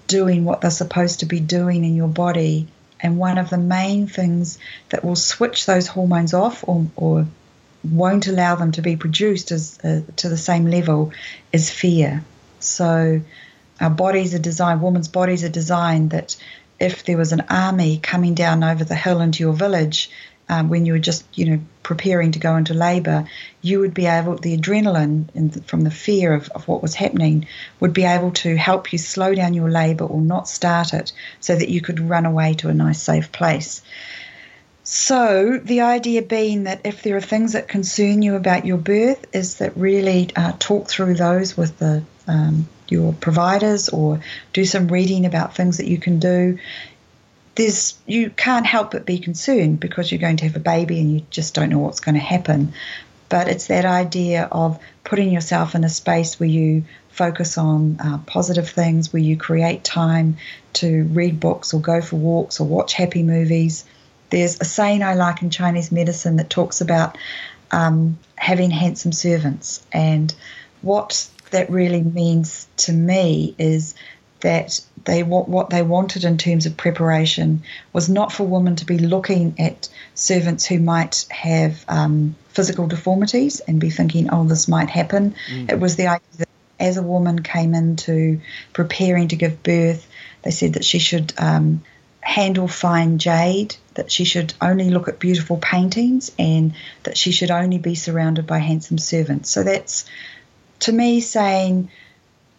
doing 0.08 0.46
what 0.46 0.62
they're 0.62 0.72
supposed 0.72 1.20
to 1.22 1.26
be 1.26 1.40
doing 1.40 1.84
in 1.84 1.96
your 1.96 2.08
body. 2.08 2.68
And 3.00 3.18
one 3.18 3.38
of 3.38 3.50
the 3.50 3.58
main 3.58 4.08
things 4.08 4.58
that 4.90 5.04
will 5.04 5.16
switch 5.16 5.66
those 5.66 5.88
hormones 5.88 6.34
off 6.34 6.64
or, 6.68 6.88
or 6.96 7.28
won't 7.84 8.28
allow 8.28 8.56
them 8.56 8.72
to 8.74 8.82
be 8.82 8.96
produced 8.96 9.52
as, 9.52 9.78
uh, 9.84 10.02
to 10.18 10.30
the 10.30 10.38
same 10.38 10.66
level 10.66 11.12
is 11.52 11.70
fear. 11.70 12.24
So, 12.60 13.22
our 13.80 13.90
bodies 13.90 14.34
are 14.34 14.40
designed, 14.40 14.82
women's 14.82 15.10
bodies 15.10 15.44
are 15.44 15.50
designed 15.50 16.12
that 16.12 16.36
if 16.80 17.04
there 17.04 17.18
was 17.18 17.32
an 17.32 17.42
army 17.50 18.00
coming 18.00 18.34
down 18.34 18.64
over 18.64 18.84
the 18.84 18.96
hill 18.96 19.22
into 19.22 19.44
your 19.44 19.54
village, 19.54 20.10
um, 20.50 20.70
when 20.70 20.86
you 20.86 20.94
were 20.94 21.00
just, 21.00 21.26
you 21.38 21.46
know, 21.46 21.60
preparing 21.86 22.32
to 22.32 22.40
go 22.40 22.58
into 22.58 22.74
labour, 22.74 23.26
you 23.62 23.80
would 23.80 23.94
be 23.94 24.08
able, 24.08 24.36
the 24.38 24.58
adrenaline 24.58 25.28
the, 25.52 25.62
from 25.62 25.82
the 25.82 25.92
fear 25.92 26.34
of, 26.34 26.50
of 26.50 26.68
what 26.68 26.82
was 26.82 26.96
happening 26.96 27.48
would 27.80 27.94
be 27.94 28.04
able 28.04 28.32
to 28.32 28.58
help 28.58 28.92
you 28.92 28.98
slow 28.98 29.36
down 29.36 29.54
your 29.54 29.70
labour 29.70 30.04
or 30.06 30.20
not 30.20 30.50
start 30.50 30.96
it 30.96 31.14
so 31.40 31.56
that 31.56 31.70
you 31.70 31.82
could 31.82 32.00
run 32.00 32.26
away 32.26 32.56
to 32.56 32.70
a 32.70 32.74
nice, 32.74 33.00
safe 33.00 33.32
place. 33.32 33.84
So, 34.82 35.60
the 35.64 35.82
idea 35.82 36.24
being 36.24 36.64
that 36.64 36.82
if 36.86 37.04
there 37.04 37.18
are 37.18 37.22
things 37.22 37.54
that 37.54 37.68
concern 37.68 38.24
you 38.24 38.36
about 38.36 38.66
your 38.66 38.78
birth, 38.78 39.24
is 39.32 39.58
that 39.58 39.78
really 39.78 40.32
uh, 40.36 40.54
talk 40.58 40.88
through 40.88 41.14
those 41.14 41.56
with 41.56 41.78
the 41.78 42.04
um, 42.28 42.68
your 42.88 43.14
providers 43.14 43.90
or 43.90 44.22
do 44.54 44.66
some 44.66 44.88
reading 44.88 45.26
about 45.28 45.56
things 45.56 45.78
that 45.78 45.88
you 45.88 46.00
can 46.00 46.18
do 46.18 46.58
there's 47.56 47.98
you 48.06 48.30
can't 48.30 48.66
help 48.66 48.92
but 48.92 49.06
be 49.06 49.20
concerned 49.20 49.80
because 49.80 50.12
you're 50.12 50.22
going 50.22 50.38
to 50.38 50.46
have 50.46 50.56
a 50.56 50.60
baby 50.60 51.00
and 51.00 51.14
you 51.14 51.26
just 51.30 51.54
don't 51.56 51.70
know 51.70 51.80
what's 51.80 52.02
going 52.02 52.16
to 52.16 52.22
happen. 52.22 52.74
But 53.30 53.48
it's 53.48 53.68
that 53.68 53.86
idea 53.86 54.48
of 54.52 54.80
putting 55.04 55.32
yourself 55.32 55.74
in 55.74 55.84
a 55.84 55.90
space 55.90 56.40
where 56.40 56.50
you 56.50 56.84
focus 57.10 57.58
on 57.58 57.98
uh, 58.00 58.18
positive 58.26 58.70
things, 58.70 59.12
where 59.12 59.22
you 59.22 59.38
create 59.38 59.84
time 59.84 60.38
to 60.74 61.06
read 61.06 61.40
books 61.40 61.74
or 61.74 61.82
go 61.82 62.02
for 62.02 62.18
walks 62.18 62.60
or 62.60 62.68
watch 62.68 62.94
happy 62.94 63.24
movies. 63.24 63.86
There's 64.30 64.60
a 64.60 64.66
saying 64.66 65.02
I 65.02 65.14
like 65.14 65.42
in 65.42 65.50
Chinese 65.50 65.92
medicine 65.92 66.36
that 66.36 66.50
talks 66.50 66.82
about 66.82 67.18
um, 67.72 68.20
having 68.36 68.70
handsome 68.70 69.14
servants. 69.14 69.86
And 69.94 70.34
what 70.82 71.30
that 71.52 71.70
really 71.70 72.04
means 72.04 72.68
to 72.78 72.92
me 72.92 73.56
is 73.58 73.96
that 74.46 74.80
they 75.06 75.24
what, 75.24 75.50
what 75.50 75.72
they 75.72 75.82
wanted 75.82 76.24
in 76.24 76.38
terms 76.38 76.68
of 76.68 76.78
preparation 76.78 77.64
was 77.94 78.10
not 78.10 78.32
for 78.32 78.44
women 78.44 78.76
to 78.76 78.86
be 78.86 79.00
looking 79.00 79.56
at 79.60 79.90
servants 80.14 80.68
who 80.68 80.78
might 80.78 81.26
have 81.32 81.84
um, 81.88 82.36
physical 82.50 82.86
deformities 82.86 83.60
and 83.62 83.80
be 83.80 83.90
thinking, 83.90 84.30
oh, 84.32 84.44
this 84.44 84.68
might 84.68 84.92
happen. 84.92 85.34
Mm. 85.50 85.72
It 85.72 85.80
was 85.80 85.96
the 85.96 86.08
idea 86.08 86.28
that 86.38 86.50
as 86.80 86.98
a 86.98 87.02
woman 87.02 87.42
came 87.42 87.74
into 87.74 88.40
preparing 88.72 89.30
to 89.30 89.36
give 89.36 89.64
birth, 89.64 90.08
they 90.44 90.52
said 90.52 90.74
that 90.74 90.86
she 90.86 91.00
should 91.00 91.34
um, 91.40 91.82
handle 92.22 92.68
fine 92.68 93.18
jade, 93.18 93.76
that 93.96 94.12
she 94.12 94.26
should 94.26 94.54
only 94.62 94.92
look 94.92 95.08
at 95.08 95.18
beautiful 95.18 95.58
paintings, 95.58 96.32
and 96.38 96.76
that 97.02 97.18
she 97.18 97.32
should 97.32 97.50
only 97.50 97.80
be 97.80 97.96
surrounded 97.96 98.46
by 98.46 98.60
handsome 98.60 99.00
servants. 99.00 99.50
So 99.50 99.64
that's 99.64 100.06
to 100.82 100.92
me 100.92 101.20
saying 101.20 101.90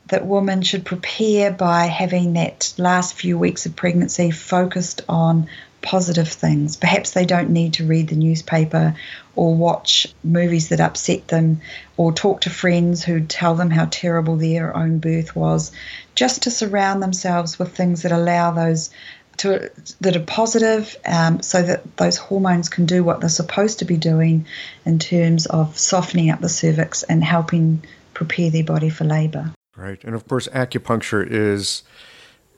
that 0.09 0.27
women 0.27 0.63
should 0.63 0.85
prepare 0.85 1.51
by 1.51 1.87
having 1.87 2.35
that 2.35 2.73
last 2.79 3.15
few 3.15 3.39
weeks 3.39 3.67
of 3.67 3.75
pregnancy 3.75 4.31
focused 4.31 5.03
on 5.09 5.49
positive 5.83 6.29
things. 6.29 6.77
Perhaps 6.77 7.13
they 7.13 7.25
don't 7.25 7.51
need 7.51 7.75
to 7.75 7.87
read 7.87 8.09
the 8.09 8.17
newspaper 8.17 8.97
or 9.37 9.55
watch 9.55 10.09
movies 10.25 10.71
that 10.71 10.81
upset 10.81 11.29
them 11.29 11.61
or 11.97 12.13
talk 12.13 12.41
to 12.41 12.51
friends 12.51 13.05
who 13.05 13.21
tell 13.21 13.55
them 13.55 13.71
how 13.71 13.87
terrible 13.91 14.37
their 14.37 14.77
own 14.77 14.99
birth 14.99 15.37
was. 15.37 15.71
Just 16.15 16.43
to 16.43 16.51
surround 16.51 17.03
themselves 17.03 17.59
with 17.59 17.77
things 17.77 18.03
that 18.03 18.13
allow 18.13 18.51
those 18.51 18.91
to 19.39 19.71
that 20.01 20.17
are 20.17 20.21
positive, 20.21 20.97
um, 21.05 21.43
so 21.43 21.63
that 21.63 21.97
those 21.99 22.17
hormones 22.17 22.69
can 22.69 22.87
do 22.87 23.05
what 23.05 23.21
they're 23.21 23.29
supposed 23.29 23.81
to 23.81 23.85
be 23.85 23.97
doing 23.99 24.47
in 24.85 24.99
terms 24.99 25.47
of 25.47 25.79
softening 25.79 26.31
up 26.31 26.41
the 26.41 26.49
cervix 26.49 27.03
and 27.03 27.23
helping 27.23 27.85
prepare 28.15 28.51
their 28.51 28.65
body 28.65 28.89
for 28.89 29.05
labour. 29.05 29.53
Right. 29.77 30.03
And 30.05 30.15
of 30.15 30.27
course, 30.27 30.49
acupuncture 30.49 31.27
is 31.29 31.83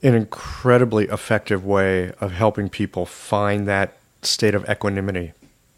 an 0.01 0.15
incredibly 0.15 1.05
effective 1.05 1.65
way 1.65 2.11
of 2.21 2.31
helping 2.31 2.69
people 2.69 3.05
find 3.05 3.67
that 3.67 3.97
state 4.21 4.55
of 4.55 4.69
equanimity 4.69 5.33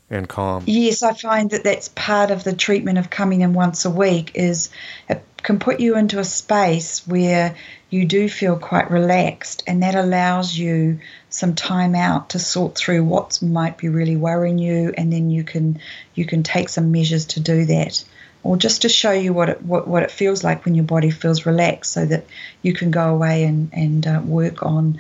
and 0.10 0.28
calm. 0.28 0.64
Yes, 0.68 1.02
I 1.02 1.14
find 1.14 1.50
that 1.52 1.64
that's 1.64 1.88
part 1.90 2.32
of 2.32 2.44
the 2.44 2.54
treatment 2.54 2.98
of 2.98 3.10
coming 3.10 3.42
in 3.42 3.54
once 3.54 3.86
a 3.86 3.90
week 3.90 4.32
is 4.36 4.70
it 5.10 5.24
can 5.42 5.58
put 5.58 5.80
you 5.80 5.98
into 5.98 6.20
a 6.20 6.24
space 6.24 7.08
where 7.08 7.56
you 7.90 8.06
do 8.06 8.30
feel 8.30 8.58
quite 8.58 8.92
relaxed 8.92 9.64
and 9.66 9.82
that 9.82 9.96
allows 9.96 10.56
you 10.56 11.00
some 11.30 11.56
time 11.56 11.96
out 11.96 12.30
to 12.30 12.40
sort 12.40 12.76
through 12.76 13.04
what 13.04 13.42
might 13.42 13.78
be 13.78 13.90
really 13.90 14.18
worrying 14.18 14.60
you 14.60 14.94
and 14.98 15.12
then 15.12 15.32
you 15.32 15.44
can 15.44 15.80
you 16.14 16.26
can 16.26 16.44
take 16.44 16.70
some 16.70 16.92
measures 16.92 17.26
to 17.26 17.40
do 17.40 17.66
that 17.66 18.04
or 18.44 18.58
just 18.58 18.84
to 18.84 18.90
show 18.90 19.12
you 19.12 19.34
what 19.34 19.50
it 19.50 19.62
what, 19.62 19.88
what 19.88 20.04
it 20.04 20.12
feels 20.12 20.44
like 20.44 20.66
when 20.66 20.76
your 20.76 20.86
body 20.86 21.12
feels 21.12 21.46
relaxed, 21.46 21.92
so 21.92 22.06
that 22.06 22.26
you 22.62 22.74
can 22.74 22.92
go 22.92 23.10
away 23.10 23.44
and 23.44 23.70
and 23.74 24.08
uh, 24.08 24.22
work 24.24 24.64
on 24.64 25.00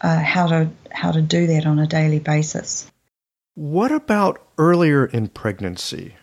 uh, 0.00 0.18
how 0.18 0.46
to 0.46 0.70
how 0.90 1.12
to 1.12 1.22
do 1.22 1.46
that 1.48 1.66
on 1.66 1.78
a 1.78 1.86
daily 1.86 2.18
basis. 2.18 2.90
What 3.54 3.92
about 3.92 4.42
earlier 4.58 5.06
in 5.06 5.28
pregnancy, 5.28 6.16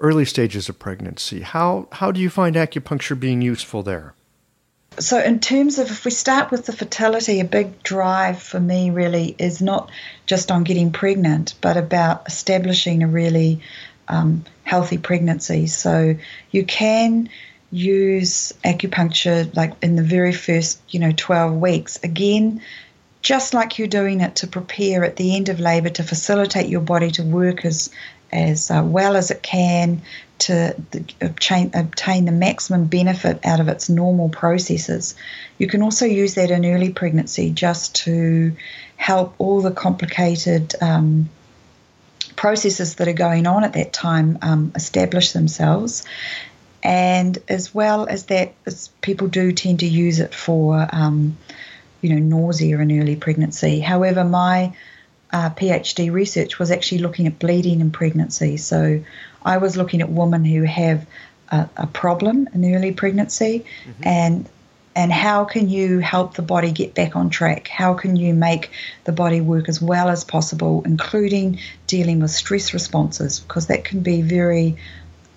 early 0.00 0.24
stages 0.24 0.68
of 0.68 0.78
pregnancy? 0.78 1.40
How 1.40 1.88
how 1.92 2.12
do 2.12 2.20
you 2.20 2.30
find 2.30 2.56
acupuncture 2.56 3.18
being 3.18 3.42
useful 3.42 3.82
there? 3.82 4.14
So, 4.98 5.20
in 5.20 5.40
terms 5.40 5.78
of 5.78 5.90
if 5.90 6.04
we 6.06 6.10
start 6.10 6.50
with 6.50 6.64
the 6.64 6.72
fertility, 6.72 7.40
a 7.40 7.44
big 7.44 7.82
drive 7.82 8.40
for 8.40 8.58
me 8.58 8.90
really 8.90 9.34
is 9.38 9.60
not 9.60 9.90
just 10.24 10.50
on 10.50 10.64
getting 10.64 10.90
pregnant, 10.90 11.54
but 11.60 11.76
about 11.76 12.26
establishing 12.26 13.02
a 13.02 13.06
really 13.06 13.60
um, 14.08 14.44
healthy 14.66 14.98
pregnancy. 14.98 15.68
So 15.68 16.16
you 16.50 16.64
can 16.64 17.30
use 17.70 18.52
acupuncture 18.64 19.54
like 19.54 19.72
in 19.80 19.94
the 19.94 20.02
very 20.02 20.32
first, 20.32 20.80
you 20.88 20.98
know, 20.98 21.12
12 21.16 21.54
weeks. 21.54 22.02
Again, 22.02 22.60
just 23.22 23.54
like 23.54 23.78
you're 23.78 23.88
doing 23.88 24.20
it 24.20 24.36
to 24.36 24.46
prepare 24.48 25.04
at 25.04 25.16
the 25.16 25.36
end 25.36 25.48
of 25.48 25.60
labor 25.60 25.90
to 25.90 26.02
facilitate 26.02 26.68
your 26.68 26.80
body 26.80 27.12
to 27.12 27.22
work 27.22 27.64
as 27.64 27.90
as 28.32 28.72
uh, 28.72 28.82
well 28.84 29.14
as 29.14 29.30
it 29.30 29.40
can 29.40 30.02
to 30.38 30.74
obtain, 31.20 31.70
obtain 31.72 32.24
the 32.24 32.32
maximum 32.32 32.86
benefit 32.86 33.38
out 33.46 33.60
of 33.60 33.68
its 33.68 33.88
normal 33.88 34.28
processes. 34.28 35.14
You 35.58 35.68
can 35.68 35.80
also 35.80 36.06
use 36.06 36.34
that 36.34 36.50
in 36.50 36.66
early 36.66 36.90
pregnancy 36.90 37.50
just 37.50 37.94
to 38.04 38.52
help 38.96 39.36
all 39.38 39.62
the 39.62 39.70
complicated 39.70 40.74
um, 40.82 41.30
processes 42.36 42.96
that 42.96 43.08
are 43.08 43.12
going 43.12 43.46
on 43.46 43.64
at 43.64 43.72
that 43.72 43.92
time 43.92 44.38
um, 44.42 44.72
establish 44.74 45.32
themselves. 45.32 46.04
And 46.82 47.38
as 47.48 47.74
well 47.74 48.06
as 48.06 48.26
that, 48.26 48.54
as 48.64 48.88
people 49.00 49.26
do 49.26 49.50
tend 49.50 49.80
to 49.80 49.86
use 49.86 50.20
it 50.20 50.34
for, 50.34 50.86
um, 50.92 51.36
you 52.00 52.10
know, 52.10 52.18
nausea 52.18 52.78
in 52.78 53.00
early 53.00 53.16
pregnancy. 53.16 53.80
However, 53.80 54.22
my 54.24 54.76
uh, 55.32 55.50
PhD 55.50 56.12
research 56.12 56.58
was 56.58 56.70
actually 56.70 56.98
looking 56.98 57.26
at 57.26 57.38
bleeding 57.38 57.80
in 57.80 57.90
pregnancy. 57.90 58.56
So 58.56 59.02
I 59.44 59.56
was 59.56 59.76
looking 59.76 60.00
at 60.00 60.08
women 60.08 60.44
who 60.44 60.62
have 60.62 61.06
a, 61.50 61.68
a 61.76 61.86
problem 61.86 62.48
in 62.54 62.74
early 62.74 62.92
pregnancy 62.92 63.64
mm-hmm. 63.84 64.02
and 64.04 64.48
and 64.96 65.12
how 65.12 65.44
can 65.44 65.68
you 65.68 65.98
help 65.98 66.34
the 66.34 66.42
body 66.42 66.72
get 66.72 66.94
back 66.94 67.16
on 67.16 67.28
track? 67.28 67.68
How 67.68 67.92
can 67.92 68.16
you 68.16 68.32
make 68.32 68.70
the 69.04 69.12
body 69.12 69.42
work 69.42 69.68
as 69.68 69.80
well 69.80 70.08
as 70.08 70.24
possible, 70.24 70.82
including 70.86 71.60
dealing 71.86 72.20
with 72.20 72.30
stress 72.30 72.72
responses? 72.72 73.40
Because 73.40 73.66
that 73.66 73.84
can 73.84 74.00
be 74.00 74.22
very 74.22 74.78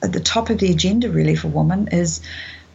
at 0.02 0.14
the 0.14 0.22
top 0.22 0.50
of 0.50 0.60
the 0.60 0.72
agenda, 0.72 1.10
really, 1.10 1.36
for 1.36 1.50
women. 1.50 1.90
Is 1.92 2.22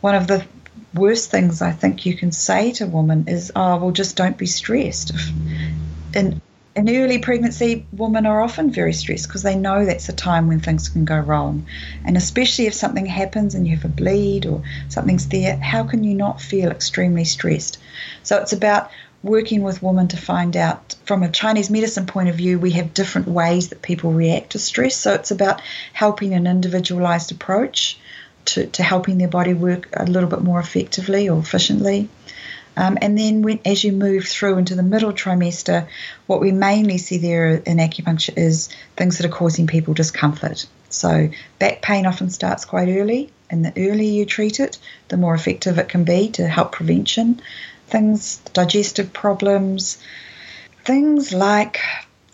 one 0.03 0.15
of 0.15 0.27
the 0.27 0.45
worst 0.93 1.31
things 1.31 1.63
I 1.63 1.73
think 1.73 2.05
you 2.05 2.15
can 2.15 2.33
say 2.33 2.73
to 2.73 2.87
women 2.87 3.29
is, 3.29 3.51
"Oh, 3.57 3.79
well, 3.79 3.91
just 3.91 4.15
don't 4.15 4.37
be 4.37 4.47
stressed." 4.47 5.13
And 6.15 6.43
in 6.77 6.89
early 6.89 7.19
pregnancy, 7.19 7.87
women 7.93 8.27
are 8.27 8.43
often 8.43 8.71
very 8.71 8.93
stressed 8.93 9.29
because 9.29 9.43
they 9.43 9.55
know 9.55 9.85
that's 9.85 10.09
a 10.09 10.13
time 10.13 10.49
when 10.49 10.59
things 10.59 10.89
can 10.89 11.05
go 11.05 11.19
wrong. 11.19 11.67
And 12.05 12.17
especially 12.17 12.67
if 12.67 12.75
something 12.75 13.07
happens 13.07 13.55
and 13.55 13.67
you 13.67 13.77
have 13.77 13.85
a 13.85 13.89
bleed 13.89 14.45
or 14.47 14.63
something's 14.89 15.29
there, 15.29 15.57
how 15.57 15.85
can 15.85 16.03
you 16.03 16.15
not 16.15 16.41
feel 16.41 16.71
extremely 16.71 17.25
stressed? 17.25 17.79
So 18.25 18.39
it's 18.39 18.53
about 18.53 18.91
working 19.23 19.63
with 19.63 19.83
women 19.83 20.09
to 20.09 20.17
find 20.17 20.57
out 20.57 20.97
from 21.05 21.23
a 21.23 21.31
Chinese 21.31 21.71
medicine 21.71 22.07
point 22.07 22.29
of 22.29 22.35
view, 22.35 22.59
we 22.59 22.73
have 22.73 22.93
different 22.93 23.29
ways 23.29 23.69
that 23.69 23.81
people 23.81 24.13
react 24.13 24.51
to 24.51 24.59
stress. 24.59 24.97
So 24.97 25.15
it's 25.15 25.31
about 25.31 25.63
helping 25.93 26.35
an 26.35 26.47
individualized 26.47 27.33
approach 27.33 27.99
to, 28.47 28.67
to 28.67 28.83
helping 28.83 29.19
their 29.19 29.29
body 29.29 29.55
work 29.55 29.89
a 29.95 30.05
little 30.05 30.29
bit 30.29 30.43
more 30.43 30.61
effectively 30.61 31.29
or 31.29 31.39
efficiently. 31.39 32.09
Um, 32.77 32.99
and 33.01 33.17
then 33.17 33.43
when, 33.43 33.61
as 33.65 33.85
you 33.85 33.93
move 33.93 34.25
through 34.25 34.59
into 34.59 34.75
the 34.75 34.83
middle 34.83 35.13
trimester, 35.13 35.87
what 36.27 36.41
we 36.41 36.53
mainly 36.53 36.99
see 36.99 37.19
there 37.19 37.55
in 37.55 37.79
acupuncture 37.79 38.37
is 38.37 38.69
things 38.97 39.19
that 39.19 39.27
are 39.27 39.37
causing 39.37 39.67
people 39.67 39.95
discomfort. 39.95 40.67
So 40.91 41.29
back 41.59 41.83
pain 41.83 42.07
often 42.07 42.31
starts 42.31 42.65
quite 42.65 42.89
early, 42.89 43.31
and 43.51 43.65
the 43.65 43.73
earlier 43.77 44.13
you 44.13 44.27
treat 44.27 44.61
it, 44.61 44.79
the 45.09 45.17
more 45.17 45.35
effective 45.35 45.79
it 45.79 45.89
can 45.89 46.05
be 46.05 46.31
to 46.33 46.49
help 46.49 46.73
prevention. 46.73 47.41
Things, 47.87 48.39
digestive 48.53 49.13
problems, 49.13 49.99
things 50.85 51.33
like 51.33 51.81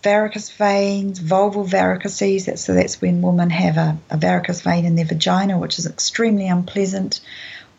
varicose 0.03 0.49
veins, 0.49 1.19
vulval 1.19 1.67
varices. 1.67 2.45
That's, 2.45 2.63
so 2.63 2.73
that's 2.73 3.01
when 3.01 3.21
women 3.21 3.49
have 3.49 3.77
a, 3.77 3.97
a 4.09 4.17
varicose 4.17 4.61
vein 4.61 4.85
in 4.85 4.95
their 4.95 5.05
vagina, 5.05 5.59
which 5.59 5.77
is 5.77 5.85
extremely 5.85 6.47
unpleasant 6.47 7.19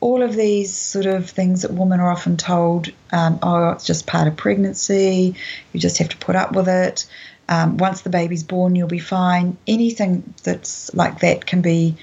all 0.03 0.23
of 0.23 0.35
these 0.35 0.75
sort 0.77 1.07
of 1.07 1.31
things 1.31 1.63
that 1.63 1.73
women 1.73 2.01
are 2.01 2.11
often 2.11 2.37
told, 2.37 2.91
um, 3.13 3.39
oh, 3.41 3.71
it's 3.71 3.87
just 3.87 4.05
part 4.05 4.27
of 4.27 4.37
pregnancy, 4.37 5.37
you 5.73 5.79
just 5.79 5.99
have 5.99 6.09
to 6.09 6.17
put 6.17 6.35
up 6.35 6.53
with 6.53 6.69
it. 6.69 7.07
Um, 7.49 7.77
once 7.77 8.01
the 8.01 8.11
baby's 8.11 8.43
born, 8.43 8.75
you'll 8.75 8.89
be 8.89 8.99
fine. 8.99 9.57
Anything 9.69 10.35
that's 10.43 10.93
like 10.93 11.21
that 11.21 11.47
can 11.47 11.63
be, 11.63 11.95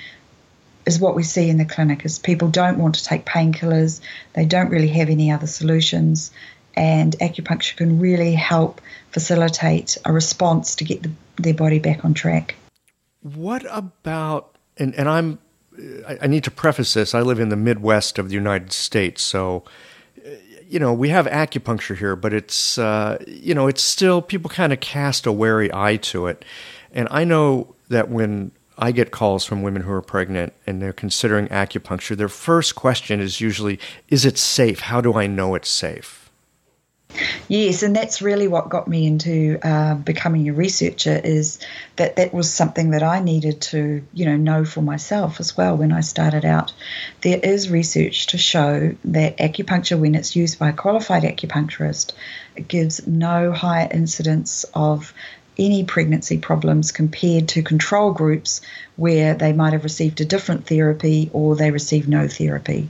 is 0.85 0.97
what 0.97 1.13
we 1.13 1.23
see 1.23 1.49
in 1.49 1.57
the 1.57 1.65
clinic, 1.65 2.05
is 2.05 2.19
people 2.19 2.47
don't 2.47 2.79
want 2.79 2.95
to 2.95 3.03
take 3.03 3.25
painkillers, 3.25 3.99
they 4.31 4.45
don't 4.45 4.69
really 4.69 4.87
have 4.87 5.09
any 5.09 5.29
other 5.29 5.47
solutions, 5.47 6.31
and 6.75 7.17
acupuncture 7.19 7.75
can 7.75 7.99
really 7.99 8.33
help 8.33 8.79
facilitate 9.11 9.97
a 10.05 10.13
response 10.13 10.75
to 10.75 10.85
get 10.85 11.03
the, 11.03 11.11
their 11.35 11.53
body 11.53 11.79
back 11.79 12.05
on 12.05 12.13
track. 12.13 12.55
What 13.23 13.65
about, 13.69 14.55
and, 14.77 14.95
and 14.95 15.09
I'm 15.09 15.39
I, 16.07 16.17
I 16.21 16.27
need 16.27 16.43
to 16.43 16.51
preface 16.51 16.93
this. 16.93 17.13
I 17.13 17.21
live 17.21 17.39
in 17.39 17.49
the 17.49 17.55
Midwest 17.55 18.19
of 18.19 18.29
the 18.29 18.35
United 18.35 18.71
States, 18.71 19.23
so 19.23 19.63
you 20.67 20.79
know 20.79 20.93
we 20.93 21.09
have 21.09 21.25
acupuncture 21.25 21.97
here, 21.97 22.15
but 22.15 22.33
it's 22.33 22.77
uh, 22.77 23.17
you 23.27 23.53
know 23.53 23.67
it's 23.67 23.83
still 23.83 24.21
people 24.21 24.49
kind 24.49 24.71
of 24.71 24.79
cast 24.79 25.25
a 25.25 25.31
wary 25.31 25.73
eye 25.73 25.97
to 25.97 26.27
it, 26.27 26.45
and 26.93 27.07
I 27.11 27.23
know 27.23 27.75
that 27.89 28.09
when 28.09 28.51
I 28.77 28.91
get 28.91 29.11
calls 29.11 29.45
from 29.45 29.61
women 29.61 29.81
who 29.81 29.91
are 29.91 30.01
pregnant 30.01 30.53
and 30.65 30.81
they're 30.81 30.93
considering 30.93 31.47
acupuncture, 31.47 32.15
their 32.15 32.29
first 32.29 32.75
question 32.75 33.19
is 33.19 33.41
usually, 33.41 33.79
"Is 34.09 34.25
it 34.25 34.37
safe? 34.37 34.81
How 34.81 35.01
do 35.01 35.15
I 35.15 35.27
know 35.27 35.55
it's 35.55 35.69
safe?" 35.69 36.18
Yes, 37.49 37.81
and 37.81 37.95
that's 37.95 38.21
really 38.21 38.47
what 38.47 38.69
got 38.69 38.87
me 38.87 39.07
into 39.07 39.57
uh, 39.63 39.95
becoming 39.95 40.47
a 40.47 40.53
researcher. 40.53 41.19
Is 41.23 41.57
that 41.95 42.15
that 42.17 42.31
was 42.31 42.53
something 42.53 42.91
that 42.91 43.01
I 43.01 43.21
needed 43.21 43.59
to, 43.61 44.03
you 44.13 44.25
know, 44.25 44.37
know 44.37 44.65
for 44.65 44.81
myself 44.81 45.39
as 45.39 45.57
well 45.57 45.75
when 45.75 45.91
I 45.91 46.01
started 46.01 46.45
out. 46.45 46.71
There 47.21 47.39
is 47.41 47.67
research 47.67 48.27
to 48.27 48.37
show 48.37 48.95
that 49.05 49.37
acupuncture, 49.37 49.97
when 49.99 50.13
it's 50.13 50.35
used 50.35 50.59
by 50.59 50.69
a 50.69 50.73
qualified 50.73 51.23
acupuncturist, 51.23 52.11
gives 52.67 53.07
no 53.07 53.51
higher 53.51 53.89
incidence 53.91 54.63
of 54.75 55.11
any 55.57 55.83
pregnancy 55.83 56.37
problems 56.37 56.91
compared 56.91 57.47
to 57.49 57.63
control 57.63 58.13
groups 58.13 58.61
where 58.95 59.33
they 59.33 59.53
might 59.53 59.73
have 59.73 59.83
received 59.83 60.21
a 60.21 60.25
different 60.25 60.67
therapy 60.67 61.31
or 61.33 61.55
they 61.55 61.71
received 61.71 62.07
no 62.07 62.27
therapy. 62.27 62.89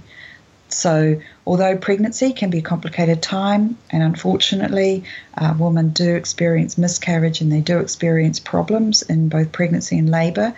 So, 0.69 1.19
although 1.45 1.75
pregnancy 1.77 2.31
can 2.31 2.49
be 2.49 2.59
a 2.59 2.61
complicated 2.61 3.21
time, 3.21 3.77
and 3.89 4.03
unfortunately, 4.03 5.03
uh, 5.35 5.55
women 5.57 5.89
do 5.89 6.15
experience 6.15 6.77
miscarriage 6.77 7.41
and 7.41 7.51
they 7.51 7.61
do 7.61 7.79
experience 7.79 8.39
problems 8.39 9.01
in 9.01 9.29
both 9.29 9.51
pregnancy 9.51 9.97
and 9.97 10.09
labour, 10.09 10.53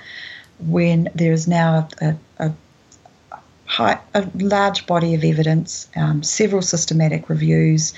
when 0.60 1.10
there 1.16 1.32
is 1.32 1.48
now 1.48 1.88
a, 2.02 2.16
a, 2.40 2.52
high, 3.72 3.98
a 4.14 4.28
large 4.36 4.86
body 4.86 5.16
of 5.16 5.24
evidence, 5.24 5.88
um, 5.96 6.22
several 6.24 6.62
systematic 6.62 7.30
reviews, 7.30 7.94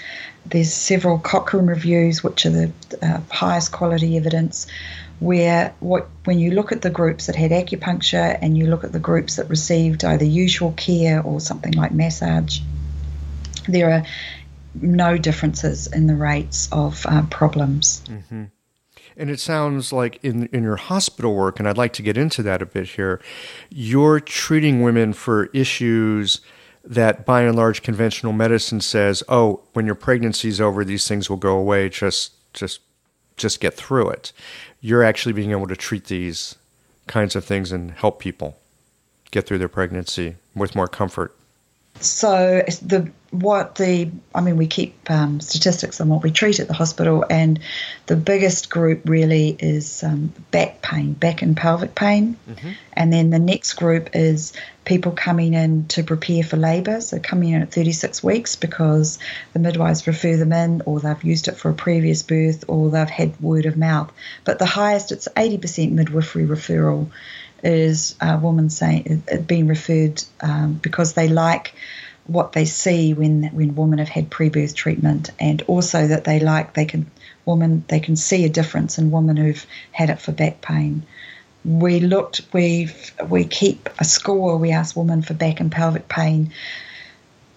there's 0.45 0.71
several 0.71 1.17
Cochrane 1.17 1.65
reviews, 1.65 2.23
which 2.23 2.45
are 2.45 2.51
the 2.51 2.71
uh, 3.01 3.19
highest 3.31 3.71
quality 3.71 4.15
evidence 4.15 4.67
where 5.19 5.73
what 5.79 6.07
when 6.25 6.37
you 6.37 6.51
look 6.51 6.71
at 6.71 6.81
the 6.81 6.89
groups 6.89 7.25
that 7.25 7.35
had 7.35 7.51
acupuncture 7.51 8.37
and 8.41 8.57
you 8.57 8.67
look 8.67 8.83
at 8.83 8.91
the 8.91 8.99
groups 8.99 9.37
that 9.37 9.49
received 9.49 10.03
either 10.03 10.25
usual 10.25 10.73
care 10.73 11.23
or 11.23 11.39
something 11.39 11.73
like 11.73 11.91
massage, 11.91 12.59
there 13.67 13.89
are 13.91 14.03
no 14.75 15.17
differences 15.17 15.87
in 15.87 16.05
the 16.05 16.15
rates 16.15 16.69
of 16.71 17.03
uh, 17.07 17.23
problems. 17.31 18.03
Mm-hmm. 18.07 18.43
And 19.15 19.29
it 19.29 19.39
sounds 19.39 19.93
like 19.93 20.19
in 20.23 20.47
in 20.47 20.63
your 20.63 20.75
hospital 20.75 21.35
work, 21.35 21.59
and 21.59 21.67
I'd 21.67 21.77
like 21.77 21.93
to 21.93 22.01
get 22.01 22.17
into 22.17 22.43
that 22.43 22.61
a 22.61 22.65
bit 22.65 22.89
here. 22.89 23.21
You're 23.69 24.19
treating 24.19 24.81
women 24.81 25.13
for 25.13 25.45
issues 25.47 26.41
that, 26.83 27.25
by 27.25 27.43
and 27.43 27.55
large, 27.55 27.81
conventional 27.81 28.33
medicine 28.33 28.81
says, 28.81 29.23
"Oh, 29.29 29.61
when 29.73 29.85
your 29.85 29.95
pregnancy's 29.95 30.59
over, 30.59 30.83
these 30.83 31.07
things 31.07 31.29
will 31.29 31.37
go 31.37 31.57
away. 31.57 31.89
Just, 31.89 32.33
just, 32.53 32.81
just 33.37 33.59
get 33.59 33.73
through 33.73 34.09
it." 34.09 34.33
you're 34.83 35.01
actually 35.01 35.31
being 35.31 35.51
able 35.51 35.65
to 35.65 35.77
treat 35.77 36.05
these 36.05 36.55
kinds 37.07 37.35
of 37.37 37.45
things 37.45 37.71
and 37.71 37.91
help 37.91 38.19
people 38.19 38.57
get 39.31 39.47
through 39.47 39.57
their 39.57 39.69
pregnancy 39.69 40.35
with 40.53 40.75
more 40.75 40.89
comfort. 40.89 41.33
So 42.01 42.61
the 42.81 43.09
what 43.33 43.75
the 43.75 44.11
I 44.35 44.41
mean 44.41 44.57
we 44.57 44.67
keep 44.67 45.09
um, 45.09 45.39
statistics 45.39 45.99
on 45.99 46.07
what 46.07 46.21
we 46.21 46.31
treat 46.31 46.59
at 46.59 46.67
the 46.67 46.73
hospital, 46.73 47.25
and 47.27 47.59
the 48.05 48.15
biggest 48.15 48.69
group 48.69 49.01
really 49.05 49.55
is 49.59 50.03
um, 50.03 50.31
back 50.51 50.83
pain, 50.83 51.13
back 51.13 51.41
and 51.41 51.57
pelvic 51.57 51.95
pain, 51.95 52.37
mm-hmm. 52.47 52.71
and 52.93 53.11
then 53.11 53.31
the 53.31 53.39
next 53.39 53.73
group 53.73 54.11
is 54.13 54.53
people 54.85 55.13
coming 55.13 55.55
in 55.55 55.87
to 55.87 56.03
prepare 56.03 56.43
for 56.43 56.57
labour, 56.57 57.01
so 57.01 57.19
coming 57.19 57.53
in 57.53 57.63
at 57.63 57.73
36 57.73 58.23
weeks 58.23 58.55
because 58.55 59.17
the 59.53 59.59
midwives 59.59 60.05
refer 60.05 60.37
them 60.37 60.53
in, 60.53 60.83
or 60.85 60.99
they've 60.99 61.23
used 61.23 61.47
it 61.47 61.57
for 61.57 61.71
a 61.71 61.73
previous 61.73 62.21
birth, 62.21 62.65
or 62.67 62.91
they've 62.91 63.09
had 63.09 63.39
word 63.41 63.65
of 63.65 63.77
mouth. 63.77 64.11
But 64.43 64.59
the 64.59 64.65
highest, 64.65 65.11
it's 65.11 65.27
80% 65.35 65.91
midwifery 65.91 66.45
referral, 66.45 67.09
is 67.63 68.15
a 68.21 68.37
woman 68.37 68.69
saying 68.69 69.23
being 69.47 69.67
referred 69.67 70.21
um, 70.41 70.73
because 70.73 71.13
they 71.13 71.29
like 71.29 71.73
what 72.27 72.53
they 72.53 72.65
see 72.65 73.13
when 73.13 73.43
when 73.53 73.75
women 73.75 73.99
have 73.99 74.09
had 74.09 74.29
pre-birth 74.29 74.75
treatment, 74.75 75.29
and 75.39 75.61
also 75.63 76.07
that 76.07 76.23
they 76.23 76.39
like 76.39 76.73
they 76.73 76.85
can 76.85 77.09
women 77.45 77.83
they 77.87 77.99
can 77.99 78.15
see 78.15 78.45
a 78.45 78.49
difference 78.49 78.97
in 78.97 79.11
women 79.11 79.37
who've 79.37 79.65
had 79.91 80.09
it 80.09 80.21
for 80.21 80.31
back 80.31 80.61
pain. 80.61 81.03
We 81.65 81.99
looked 81.99 82.41
we 82.53 82.89
we 83.29 83.45
keep 83.45 83.89
a 83.99 84.05
score. 84.05 84.57
We 84.57 84.71
ask 84.71 84.95
women 84.95 85.21
for 85.21 85.33
back 85.33 85.59
and 85.59 85.71
pelvic 85.71 86.07
pain 86.07 86.53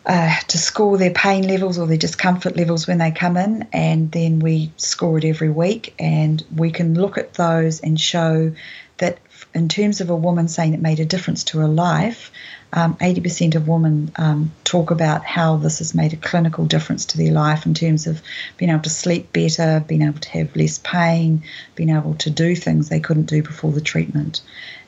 uh, 0.04 0.36
to 0.48 0.58
score 0.58 0.98
their 0.98 1.10
pain 1.10 1.46
levels 1.48 1.78
or 1.78 1.86
their 1.86 1.96
discomfort 1.96 2.56
levels 2.56 2.86
when 2.86 2.98
they 2.98 3.10
come 3.10 3.36
in, 3.36 3.66
and 3.72 4.10
then 4.12 4.38
we 4.38 4.72
score 4.76 5.18
it 5.18 5.24
every 5.24 5.50
week. 5.50 5.94
And 5.98 6.44
we 6.54 6.70
can 6.70 6.94
look 6.94 7.18
at 7.18 7.34
those 7.34 7.80
and 7.80 8.00
show 8.00 8.52
that, 8.98 9.18
in 9.52 9.68
terms 9.68 10.00
of 10.00 10.10
a 10.10 10.16
woman 10.16 10.48
saying 10.48 10.74
it 10.74 10.80
made 10.80 11.00
a 11.00 11.04
difference 11.04 11.44
to 11.44 11.58
her 11.58 11.68
life, 11.68 12.30
um, 12.72 12.94
80% 12.96 13.54
of 13.54 13.68
women 13.68 14.12
um, 14.16 14.52
talk 14.64 14.90
about 14.90 15.24
how 15.24 15.56
this 15.56 15.78
has 15.78 15.94
made 15.94 16.12
a 16.12 16.16
clinical 16.16 16.66
difference 16.66 17.06
to 17.06 17.18
their 17.18 17.32
life 17.32 17.64
in 17.66 17.74
terms 17.74 18.06
of 18.06 18.20
being 18.56 18.70
able 18.70 18.82
to 18.82 18.90
sleep 18.90 19.32
better, 19.32 19.84
being 19.86 20.02
able 20.02 20.18
to 20.18 20.28
have 20.30 20.54
less 20.56 20.78
pain, 20.78 21.42
being 21.74 21.90
able 21.90 22.14
to 22.14 22.30
do 22.30 22.54
things 22.56 22.88
they 22.88 23.00
couldn't 23.00 23.26
do 23.26 23.42
before 23.42 23.72
the 23.72 23.80
treatment. 23.80 24.40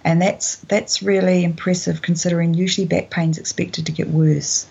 And 0.04 0.20
that's 0.20 0.56
that's 0.56 1.02
really 1.02 1.44
impressive 1.44 2.02
considering 2.02 2.54
usually 2.54 2.86
back 2.86 3.10
pain 3.10 3.30
is 3.30 3.38
expected 3.38 3.86
to 3.86 3.92
get 3.92 4.08
worse. 4.08 4.66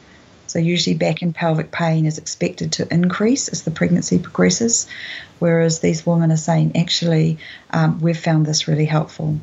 So 0.48 0.60
usually 0.60 0.96
back 0.96 1.22
and 1.22 1.36
pelvic 1.36 1.72
pain 1.72 2.06
is 2.06 2.18
expected 2.18 2.72
to 2.74 2.92
increase 2.94 3.50
as 3.50 3.64
the 3.64 3.72
pregnancy 3.72 4.18
progresses, 4.18 4.88
whereas 5.40 5.80
these 5.80 6.06
women 6.06 6.32
are 6.32 6.38
saying 6.38 6.78
actually 6.78 7.38
um, 7.72 8.00
we've 8.00 8.18
found 8.18 8.46
this 8.46 8.68
really 8.68 8.86
helpful. 8.86 9.38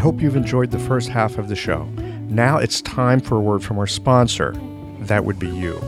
Hope 0.00 0.20
you've 0.20 0.36
enjoyed 0.36 0.70
the 0.70 0.78
first 0.78 1.08
half 1.08 1.38
of 1.38 1.48
the 1.48 1.56
show. 1.56 1.84
Now 2.28 2.58
it's 2.58 2.80
time 2.80 3.20
for 3.20 3.36
a 3.36 3.40
word 3.40 3.62
from 3.62 3.78
our 3.78 3.86
sponsor. 3.86 4.54
That 5.00 5.24
would 5.24 5.38
be 5.38 5.48
you. 5.48 5.80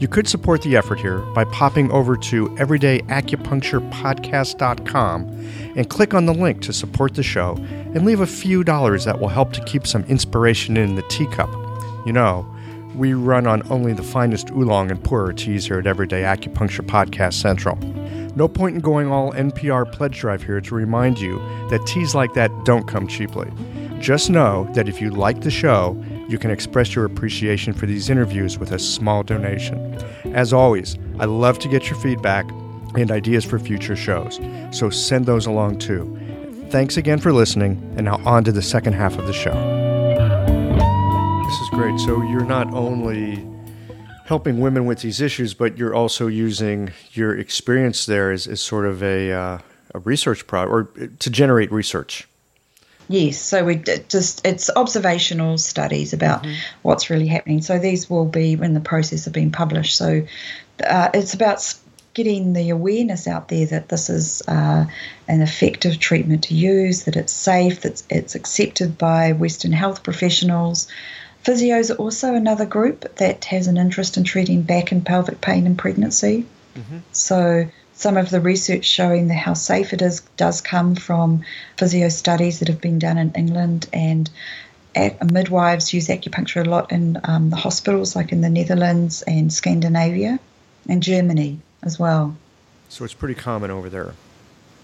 You 0.00 0.08
could 0.08 0.28
support 0.28 0.62
the 0.62 0.76
effort 0.76 1.00
here 1.00 1.18
by 1.34 1.44
popping 1.44 1.90
over 1.90 2.16
to 2.16 2.48
everydayacupuncturepodcast.com 2.50 5.50
and 5.76 5.90
click 5.90 6.14
on 6.14 6.26
the 6.26 6.34
link 6.34 6.62
to 6.62 6.72
support 6.72 7.14
the 7.14 7.22
show 7.22 7.56
and 7.58 8.06
leave 8.06 8.20
a 8.20 8.26
few 8.26 8.64
dollars 8.64 9.04
that 9.04 9.20
will 9.20 9.28
help 9.28 9.52
to 9.54 9.64
keep 9.64 9.86
some 9.86 10.04
inspiration 10.04 10.76
in 10.76 10.94
the 10.94 11.02
teacup. 11.02 11.50
You 12.06 12.12
know, 12.12 12.46
we 12.94 13.12
run 13.12 13.46
on 13.46 13.62
only 13.70 13.92
the 13.92 14.02
finest 14.02 14.50
oolong 14.50 14.90
and 14.90 15.02
pu'er 15.02 15.36
teas 15.36 15.66
here 15.66 15.78
at 15.78 15.86
Everyday 15.86 16.22
Acupuncture 16.22 16.86
Podcast 16.86 17.34
Central. 17.34 17.76
No 18.36 18.48
point 18.48 18.76
in 18.76 18.80
going 18.80 19.10
all 19.10 19.32
NPR 19.32 19.90
pledge 19.90 20.18
drive 20.18 20.42
here 20.42 20.60
to 20.60 20.74
remind 20.74 21.18
you 21.18 21.38
that 21.70 21.86
teas 21.86 22.14
like 22.14 22.34
that 22.34 22.50
don't 22.64 22.86
come 22.86 23.06
cheaply. 23.06 23.50
Just 23.98 24.30
know 24.30 24.68
that 24.74 24.88
if 24.88 25.00
you 25.00 25.10
like 25.10 25.40
the 25.40 25.50
show, 25.50 26.00
you 26.28 26.38
can 26.38 26.50
express 26.50 26.94
your 26.94 27.04
appreciation 27.04 27.72
for 27.72 27.86
these 27.86 28.10
interviews 28.10 28.58
with 28.58 28.70
a 28.70 28.78
small 28.78 29.22
donation. 29.22 29.94
As 30.34 30.52
always, 30.52 30.96
I 31.18 31.24
love 31.24 31.58
to 31.60 31.68
get 31.68 31.88
your 31.90 31.98
feedback 31.98 32.48
and 32.94 33.10
ideas 33.10 33.44
for 33.44 33.58
future 33.58 33.96
shows, 33.96 34.38
so 34.70 34.90
send 34.90 35.26
those 35.26 35.46
along 35.46 35.78
too. 35.78 36.16
Thanks 36.70 36.96
again 36.96 37.18
for 37.18 37.32
listening, 37.32 37.82
and 37.96 38.04
now 38.04 38.20
on 38.24 38.44
to 38.44 38.52
the 38.52 38.62
second 38.62 38.92
half 38.92 39.18
of 39.18 39.26
the 39.26 39.32
show. 39.32 39.54
This 41.44 41.60
is 41.60 41.68
great. 41.70 41.98
So 42.00 42.22
you're 42.30 42.44
not 42.44 42.72
only 42.74 43.36
helping 44.28 44.60
women 44.60 44.84
with 44.84 45.00
these 45.00 45.22
issues, 45.22 45.54
but 45.54 45.78
you're 45.78 45.94
also 45.94 46.26
using 46.26 46.92
your 47.12 47.34
experience 47.36 48.04
there 48.04 48.30
as, 48.30 48.46
as 48.46 48.60
sort 48.60 48.84
of 48.84 49.02
a, 49.02 49.32
uh, 49.32 49.58
a 49.94 49.98
research 50.00 50.46
product 50.46 50.70
or 50.70 51.06
to 51.18 51.30
generate 51.30 51.72
research. 51.72 52.28
Yes, 53.08 53.38
so 53.38 53.64
we 53.64 53.76
just 53.76 54.46
it's 54.46 54.68
observational 54.76 55.56
studies 55.56 56.12
about 56.12 56.42
mm-hmm. 56.42 56.60
what's 56.82 57.08
really 57.08 57.26
happening. 57.26 57.62
So 57.62 57.78
these 57.78 58.10
will 58.10 58.26
be 58.26 58.52
in 58.52 58.74
the 58.74 58.80
process 58.80 59.26
of 59.26 59.32
being 59.32 59.50
published. 59.50 59.96
So 59.96 60.26
uh, 60.86 61.08
it's 61.14 61.32
about 61.32 61.74
getting 62.12 62.52
the 62.52 62.68
awareness 62.68 63.26
out 63.26 63.48
there 63.48 63.64
that 63.64 63.88
this 63.88 64.10
is 64.10 64.42
uh, 64.46 64.84
an 65.26 65.40
effective 65.40 65.98
treatment 65.98 66.44
to 66.44 66.54
use, 66.54 67.04
that 67.04 67.16
it's 67.16 67.32
safe, 67.32 67.80
that 67.80 68.02
it's 68.10 68.34
accepted 68.34 68.98
by 68.98 69.32
Western 69.32 69.72
health 69.72 70.02
professionals, 70.02 70.86
Physios 71.48 71.90
are 71.90 71.96
also 71.96 72.34
another 72.34 72.66
group 72.66 73.16
that 73.16 73.46
has 73.46 73.68
an 73.68 73.78
interest 73.78 74.18
in 74.18 74.24
treating 74.24 74.60
back 74.60 74.92
and 74.92 75.06
pelvic 75.06 75.40
pain 75.40 75.64
in 75.64 75.76
pregnancy. 75.76 76.44
Mm-hmm. 76.76 76.98
So 77.12 77.66
some 77.94 78.18
of 78.18 78.28
the 78.28 78.38
research 78.38 78.84
showing 78.84 79.28
the, 79.28 79.34
how 79.34 79.54
safe 79.54 79.94
it 79.94 80.02
is 80.02 80.20
does 80.36 80.60
come 80.60 80.94
from 80.94 81.44
physio 81.78 82.10
studies 82.10 82.58
that 82.58 82.68
have 82.68 82.82
been 82.82 82.98
done 82.98 83.16
in 83.16 83.32
England 83.32 83.88
and 83.94 84.28
midwives 85.32 85.94
use 85.94 86.08
acupuncture 86.08 86.66
a 86.66 86.68
lot 86.68 86.92
in 86.92 87.18
um, 87.24 87.48
the 87.48 87.56
hospitals, 87.56 88.14
like 88.14 88.30
in 88.30 88.42
the 88.42 88.50
Netherlands 88.50 89.22
and 89.22 89.50
Scandinavia 89.50 90.38
and 90.86 91.02
Germany 91.02 91.60
as 91.82 91.98
well. 91.98 92.36
So 92.90 93.06
it's 93.06 93.14
pretty 93.14 93.36
common 93.36 93.70
over 93.70 93.88
there. 93.88 94.12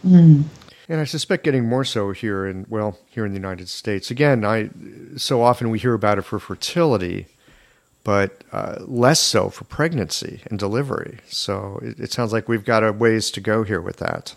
Mm. 0.03 0.44
And 0.88 1.01
I 1.01 1.05
suspect 1.05 1.44
getting 1.44 1.64
more 1.64 1.85
so 1.85 2.12
here 2.12 2.47
in 2.47 2.66
well 2.68 2.99
here 3.09 3.25
in 3.25 3.33
the 3.33 3.38
United 3.38 3.68
States. 3.68 4.11
Again, 4.11 4.44
I 4.44 4.70
so 5.16 5.42
often 5.42 5.70
we 5.70 5.79
hear 5.79 5.94
about 5.94 6.18
it 6.18 6.23
for 6.23 6.38
fertility, 6.38 7.27
but 8.03 8.42
uh, 8.53 8.77
less 8.81 9.20
so 9.20 9.49
for 9.49 9.64
pregnancy 9.64 10.42
and 10.51 10.59
delivery. 10.59 11.20
So 11.27 11.81
it, 11.83 11.99
it 11.99 12.12
sounds 12.12 12.33
like 12.33 12.49
we've 12.49 12.64
got 12.64 12.85
a 12.85 12.92
ways 12.92 13.31
to 13.33 13.40
go 13.40 13.62
here 13.64 13.81
with 13.81 13.97
that. 13.97 14.35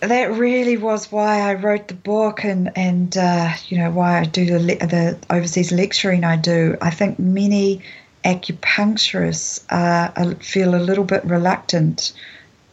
That 0.00 0.32
really 0.32 0.76
was 0.76 1.12
why 1.12 1.40
I 1.40 1.54
wrote 1.54 1.88
the 1.88 1.94
book, 1.94 2.44
and 2.44 2.76
and 2.76 3.16
uh, 3.16 3.52
you 3.68 3.78
know 3.78 3.90
why 3.90 4.20
I 4.20 4.24
do 4.24 4.44
the 4.44 4.58
the 4.58 5.18
overseas 5.30 5.72
lecturing 5.72 6.24
I 6.24 6.36
do. 6.36 6.76
I 6.82 6.90
think 6.90 7.18
many 7.18 7.82
acupuncturists 8.24 9.64
uh, 9.70 10.34
feel 10.36 10.74
a 10.74 10.76
little 10.76 11.04
bit 11.04 11.24
reluctant 11.24 12.12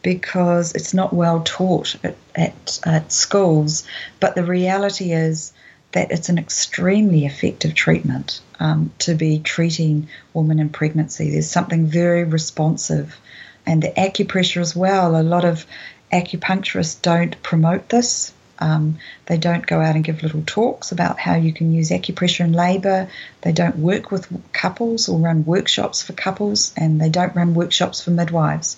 because 0.02 0.74
it's 0.74 0.94
not 0.94 1.12
well 1.12 1.42
taught 1.44 1.96
at, 2.04 2.16
at, 2.34 2.80
at 2.84 3.12
schools. 3.12 3.84
But 4.18 4.34
the 4.34 4.44
reality 4.44 5.12
is 5.12 5.52
that 5.92 6.10
it's 6.10 6.28
an 6.28 6.38
extremely 6.38 7.26
effective 7.26 7.74
treatment 7.74 8.40
um, 8.60 8.92
to 9.00 9.14
be 9.14 9.40
treating 9.40 10.08
women 10.34 10.60
in 10.60 10.68
pregnancy. 10.68 11.30
There's 11.30 11.50
something 11.50 11.86
very 11.86 12.24
responsive. 12.24 13.18
And 13.66 13.82
the 13.82 13.90
acupressure 13.90 14.60
as 14.60 14.74
well, 14.74 15.20
a 15.20 15.22
lot 15.22 15.44
of 15.44 15.66
acupuncturists 16.12 17.02
don't 17.02 17.40
promote 17.42 17.88
this. 17.88 18.32
Um, 18.60 18.98
they 19.24 19.38
don't 19.38 19.66
go 19.66 19.80
out 19.80 19.94
and 19.94 20.04
give 20.04 20.22
little 20.22 20.42
talks 20.46 20.92
about 20.92 21.18
how 21.18 21.34
you 21.34 21.52
can 21.52 21.72
use 21.72 21.90
acupressure 21.90 22.44
in 22.44 22.52
labour. 22.52 23.08
They 23.40 23.52
don't 23.52 23.78
work 23.78 24.10
with 24.10 24.28
couples 24.52 25.08
or 25.08 25.18
run 25.18 25.46
workshops 25.46 26.02
for 26.02 26.12
couples, 26.12 26.74
and 26.76 27.00
they 27.00 27.08
don't 27.08 27.34
run 27.34 27.54
workshops 27.54 28.02
for 28.02 28.10
midwives 28.10 28.76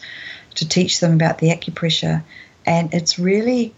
to 0.54 0.68
teach 0.68 1.00
them 1.00 1.14
about 1.14 1.38
the 1.38 1.48
acupressure. 1.48 2.22
And 2.66 2.92
it's 2.94 3.18
really 3.18 3.74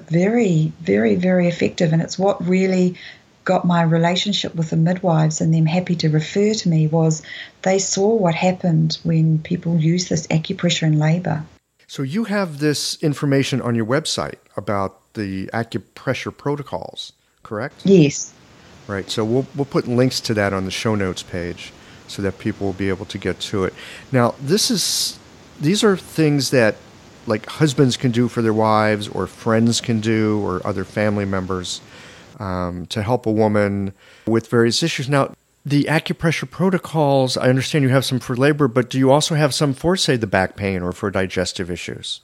very, 0.00 0.72
very, 0.80 1.14
very 1.14 1.48
effective. 1.48 1.92
And 1.92 2.02
it's 2.02 2.18
what 2.18 2.46
really 2.46 2.96
got 3.44 3.64
my 3.64 3.82
relationship 3.82 4.54
with 4.54 4.70
the 4.70 4.76
midwives 4.76 5.40
and 5.40 5.54
them 5.54 5.66
happy 5.66 5.94
to 5.94 6.08
refer 6.08 6.52
to 6.52 6.68
me 6.68 6.86
was 6.88 7.22
they 7.62 7.78
saw 7.78 8.14
what 8.14 8.34
happened 8.34 8.98
when 9.04 9.38
people 9.38 9.78
use 9.78 10.08
this 10.08 10.26
acupressure 10.26 10.82
in 10.82 10.98
labor. 10.98 11.44
So 11.86 12.02
you 12.02 12.24
have 12.24 12.58
this 12.58 13.00
information 13.02 13.62
on 13.62 13.76
your 13.76 13.86
website 13.86 14.38
about 14.56 15.14
the 15.14 15.46
acupressure 15.54 16.36
protocols, 16.36 17.12
correct? 17.44 17.82
Yes. 17.84 18.32
Right. 18.88 19.08
So 19.08 19.24
we'll 19.24 19.46
we'll 19.54 19.64
put 19.64 19.86
links 19.86 20.20
to 20.22 20.34
that 20.34 20.52
on 20.52 20.64
the 20.64 20.70
show 20.70 20.96
notes 20.96 21.22
page 21.22 21.72
so 22.08 22.22
that 22.22 22.38
people 22.38 22.66
will 22.66 22.74
be 22.74 22.88
able 22.88 23.06
to 23.06 23.18
get 23.18 23.40
to 23.40 23.64
it. 23.64 23.74
Now, 24.12 24.34
this 24.40 24.70
is 24.70 25.18
these 25.60 25.84
are 25.84 25.96
things 25.96 26.50
that 26.50 26.76
like 27.26 27.46
husbands 27.46 27.96
can 27.96 28.12
do 28.12 28.28
for 28.28 28.42
their 28.42 28.52
wives 28.52 29.08
or 29.08 29.26
friends 29.26 29.80
can 29.80 30.00
do 30.00 30.40
or 30.44 30.64
other 30.66 30.84
family 30.84 31.24
members 31.24 31.80
um, 32.38 32.86
to 32.86 33.02
help 33.02 33.26
a 33.26 33.32
woman 33.32 33.92
with 34.26 34.48
various 34.48 34.82
issues. 34.82 35.08
Now 35.08 35.34
the 35.66 35.84
acupressure 35.84 36.48
protocols 36.48 37.36
i 37.36 37.48
understand 37.48 37.82
you 37.82 37.88
have 37.88 38.04
some 38.04 38.20
for 38.20 38.36
labor 38.36 38.68
but 38.68 38.88
do 38.88 38.98
you 38.98 39.10
also 39.10 39.34
have 39.34 39.52
some 39.52 39.74
for 39.74 39.96
say 39.96 40.16
the 40.16 40.26
back 40.26 40.54
pain 40.54 40.80
or 40.80 40.92
for 40.92 41.10
digestive 41.10 41.70
issues 41.70 42.20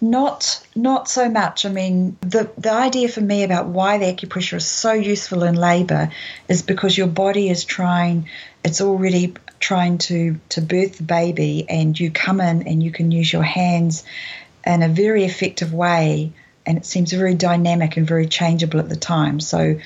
not 0.00 0.64
not 0.74 1.08
so 1.08 1.28
much. 1.28 1.66
I 1.66 1.70
mean, 1.70 2.16
the 2.20 2.50
the 2.56 2.72
idea 2.72 3.08
for 3.08 3.20
me 3.20 3.42
about 3.42 3.66
why 3.66 3.98
the 3.98 4.06
acupressure 4.06 4.56
is 4.56 4.66
so 4.66 4.92
useful 4.92 5.42
in 5.42 5.54
labor 5.54 6.10
is 6.48 6.62
because 6.62 6.96
your 6.96 7.06
body 7.06 7.48
is 7.50 7.64
trying 7.64 8.28
it's 8.64 8.80
already 8.80 9.34
trying 9.58 9.98
to 9.98 10.38
to 10.50 10.60
birth 10.60 10.98
the 10.98 11.04
baby 11.04 11.66
and 11.68 11.98
you 11.98 12.10
come 12.10 12.40
in 12.40 12.66
and 12.66 12.82
you 12.82 12.90
can 12.90 13.10
use 13.10 13.32
your 13.32 13.42
hands 13.42 14.04
in 14.66 14.82
a 14.82 14.88
very 14.88 15.24
effective 15.24 15.72
way 15.72 16.32
and 16.66 16.78
it 16.78 16.86
seems 16.86 17.12
very 17.12 17.34
dynamic 17.34 17.96
and 17.96 18.06
very 18.06 18.26
changeable 18.26 18.80
at 18.80 18.88
the 18.88 18.96
time. 18.96 19.40
So 19.40 19.78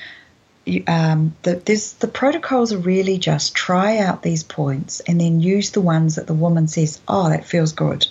you, 0.65 0.83
um, 0.87 1.35
the, 1.43 1.55
the 1.99 2.07
protocols 2.07 2.73
are 2.73 2.77
really 2.77 3.17
just 3.17 3.55
try 3.55 3.99
out 3.99 4.23
these 4.23 4.43
points 4.43 4.99
and 5.01 5.19
then 5.19 5.39
use 5.39 5.71
the 5.71 5.81
ones 5.81 6.15
that 6.15 6.27
the 6.27 6.33
woman 6.33 6.67
says, 6.67 6.99
oh, 7.07 7.29
that 7.29 7.45
feels 7.45 7.71
good. 7.71 8.07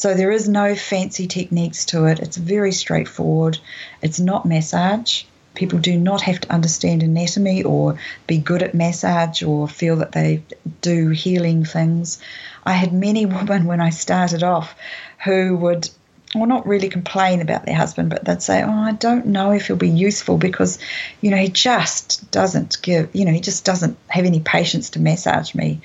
So 0.00 0.14
there 0.14 0.30
is 0.30 0.48
no 0.48 0.74
fancy 0.74 1.26
techniques 1.26 1.84
to 1.92 2.06
it. 2.06 2.20
It's 2.20 2.38
very 2.38 2.72
straightforward. 2.72 3.58
It's 4.00 4.18
not 4.18 4.46
massage. 4.46 5.24
People 5.54 5.78
do 5.78 5.94
not 5.94 6.22
have 6.22 6.40
to 6.40 6.50
understand 6.50 7.02
anatomy 7.02 7.64
or 7.64 7.98
be 8.26 8.38
good 8.38 8.62
at 8.62 8.72
massage 8.72 9.42
or 9.42 9.68
feel 9.68 9.96
that 9.96 10.12
they 10.12 10.42
do 10.80 11.10
healing 11.10 11.66
things. 11.66 12.18
I 12.64 12.72
had 12.72 12.94
many 12.94 13.26
women 13.36 13.66
when 13.66 13.82
I 13.82 13.90
started 13.90 14.42
off 14.42 14.74
who 15.22 15.54
would 15.58 15.90
well, 16.34 16.46
not 16.46 16.66
really 16.66 16.88
complain 16.88 17.42
about 17.42 17.66
their 17.66 17.76
husband, 17.76 18.08
but 18.08 18.24
they'd 18.24 18.40
say, 18.40 18.62
"Oh, 18.62 18.70
I 18.70 18.92
don't 18.92 19.26
know 19.26 19.50
if 19.50 19.66
he'll 19.66 19.76
be 19.76 19.90
useful 19.90 20.38
because, 20.38 20.78
you 21.20 21.30
know, 21.30 21.36
he 21.36 21.48
just 21.48 22.30
doesn't 22.30 22.80
give, 22.80 23.10
you 23.12 23.26
know, 23.26 23.32
he 23.32 23.40
just 23.40 23.66
doesn't 23.66 23.98
have 24.08 24.24
any 24.24 24.40
patience 24.40 24.88
to 24.90 24.98
massage 24.98 25.54
me," 25.54 25.82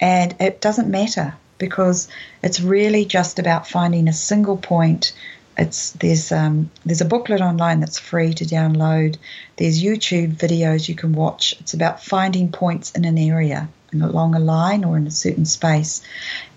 and 0.00 0.34
it 0.40 0.62
doesn't 0.62 0.88
matter 0.88 1.34
because 1.58 2.08
it's 2.42 2.60
really 2.60 3.04
just 3.04 3.38
about 3.38 3.68
finding 3.68 4.08
a 4.08 4.12
single 4.12 4.56
point. 4.56 5.12
It's 5.56 5.90
there's 5.92 6.30
um, 6.30 6.70
there's 6.86 7.00
a 7.00 7.04
booklet 7.04 7.40
online 7.40 7.80
that's 7.80 7.98
free 7.98 8.32
to 8.34 8.44
download. 8.44 9.16
There's 9.56 9.82
YouTube 9.82 10.36
videos 10.36 10.88
you 10.88 10.94
can 10.94 11.12
watch. 11.12 11.56
It's 11.60 11.74
about 11.74 12.02
finding 12.02 12.52
points 12.52 12.92
in 12.92 13.04
an 13.04 13.18
area, 13.18 13.68
along 13.92 14.34
a 14.34 14.40
line 14.40 14.84
or 14.84 14.96
in 14.96 15.06
a 15.06 15.10
certain 15.10 15.46
space, 15.46 16.02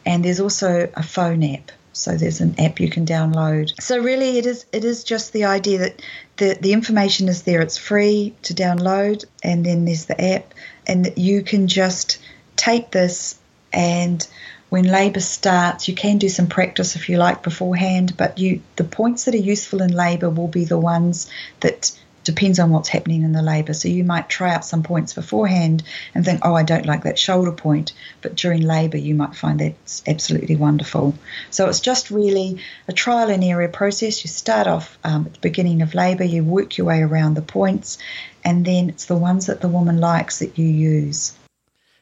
and 0.05 0.23
there's 0.23 0.39
also 0.39 0.89
a 0.95 1.03
phone 1.03 1.43
app 1.43 1.71
so 1.93 2.15
there's 2.15 2.41
an 2.41 2.59
app 2.59 2.79
you 2.79 2.89
can 2.89 3.05
download. 3.05 3.79
So 3.81 3.99
really, 3.99 4.37
it 4.37 4.45
is 4.45 4.65
it 4.71 4.85
is 4.85 5.03
just 5.03 5.33
the 5.33 5.45
idea 5.45 5.79
that 5.79 6.01
the 6.37 6.57
the 6.59 6.73
information 6.73 7.27
is 7.27 7.43
there. 7.43 7.61
It's 7.61 7.77
free 7.77 8.33
to 8.43 8.53
download, 8.53 9.25
and 9.43 9.65
then 9.65 9.85
there's 9.85 10.05
the 10.05 10.19
app, 10.19 10.53
and 10.87 11.11
you 11.17 11.41
can 11.43 11.67
just 11.67 12.19
take 12.55 12.91
this 12.91 13.37
and 13.73 14.25
when 14.71 14.85
labour 14.85 15.19
starts, 15.19 15.89
you 15.89 15.93
can 15.93 16.17
do 16.17 16.29
some 16.29 16.47
practice 16.47 16.95
if 16.95 17.09
you 17.09 17.17
like 17.17 17.43
beforehand, 17.43 18.15
but 18.15 18.39
you 18.39 18.61
the 18.77 18.85
points 18.85 19.25
that 19.25 19.35
are 19.35 19.49
useful 19.53 19.81
in 19.81 19.91
labour 19.91 20.29
will 20.29 20.47
be 20.47 20.63
the 20.63 20.79
ones 20.79 21.29
that 21.59 21.91
depends 22.23 22.57
on 22.57 22.69
what's 22.69 22.87
happening 22.87 23.23
in 23.23 23.33
the 23.33 23.41
labour. 23.41 23.73
So 23.73 23.89
you 23.89 24.05
might 24.05 24.29
try 24.29 24.53
out 24.53 24.63
some 24.63 24.81
points 24.81 25.11
beforehand 25.11 25.83
and 26.15 26.23
think, 26.23 26.39
oh, 26.45 26.55
I 26.55 26.63
don't 26.63 26.85
like 26.85 27.03
that 27.03 27.19
shoulder 27.19 27.51
point. 27.51 27.91
But 28.21 28.35
during 28.35 28.61
labour, 28.61 28.95
you 28.95 29.13
might 29.13 29.35
find 29.35 29.59
that's 29.59 30.03
absolutely 30.07 30.55
wonderful. 30.55 31.15
So 31.49 31.67
it's 31.67 31.81
just 31.81 32.09
really 32.09 32.59
a 32.87 32.93
trial 32.93 33.29
and 33.29 33.43
error 33.43 33.67
process. 33.67 34.23
You 34.23 34.29
start 34.29 34.67
off 34.67 34.97
um, 35.03 35.25
at 35.25 35.33
the 35.33 35.39
beginning 35.39 35.81
of 35.81 35.95
labour, 35.95 36.23
you 36.23 36.45
work 36.45 36.77
your 36.77 36.87
way 36.87 37.01
around 37.01 37.33
the 37.33 37.41
points, 37.41 37.97
and 38.45 38.63
then 38.63 38.87
it's 38.87 39.05
the 39.05 39.17
ones 39.17 39.47
that 39.47 39.59
the 39.59 39.67
woman 39.67 39.99
likes 39.99 40.39
that 40.39 40.57
you 40.57 40.65
use. 40.65 41.33